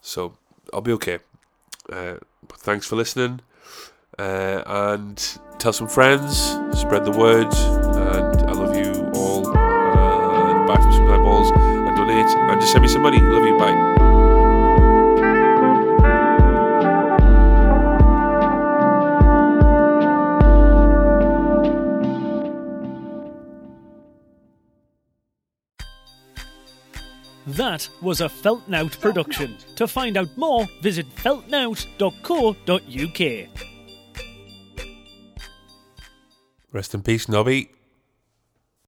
So 0.02 0.36
I'll 0.74 0.82
be 0.82 0.92
okay. 0.92 1.20
Uh, 1.90 2.16
thanks 2.58 2.86
for 2.86 2.96
listening 2.96 3.40
uh, 4.18 4.62
and 4.66 5.38
tell 5.58 5.72
some 5.72 5.88
friends, 5.88 6.38
spread 6.78 7.04
the 7.04 7.12
word, 7.12 7.52
and 7.54 8.42
I 8.48 8.52
love 8.52 8.76
you 8.76 9.10
all. 9.14 9.46
And 9.46 10.66
buy 10.66 10.76
some 10.76 11.06
my 11.06 11.16
balls 11.16 11.50
and 11.50 11.96
donate, 11.96 12.26
and 12.26 12.60
just 12.60 12.72
send 12.72 12.82
me 12.82 12.88
some 12.88 13.02
money. 13.02 13.18
Love 13.18 13.44
you, 13.44 13.58
bye. 13.58 14.10
That 27.46 27.88
was 28.00 28.20
a 28.20 28.28
Feltnout 28.28 29.00
production. 29.00 29.56
To 29.76 29.88
find 29.88 30.16
out 30.16 30.28
more, 30.36 30.68
visit 30.82 31.06
feltnout.co.uk. 31.16 33.69
Rest 36.72 36.94
in 36.94 37.02
peace, 37.02 37.28
Nobby. 37.28 37.70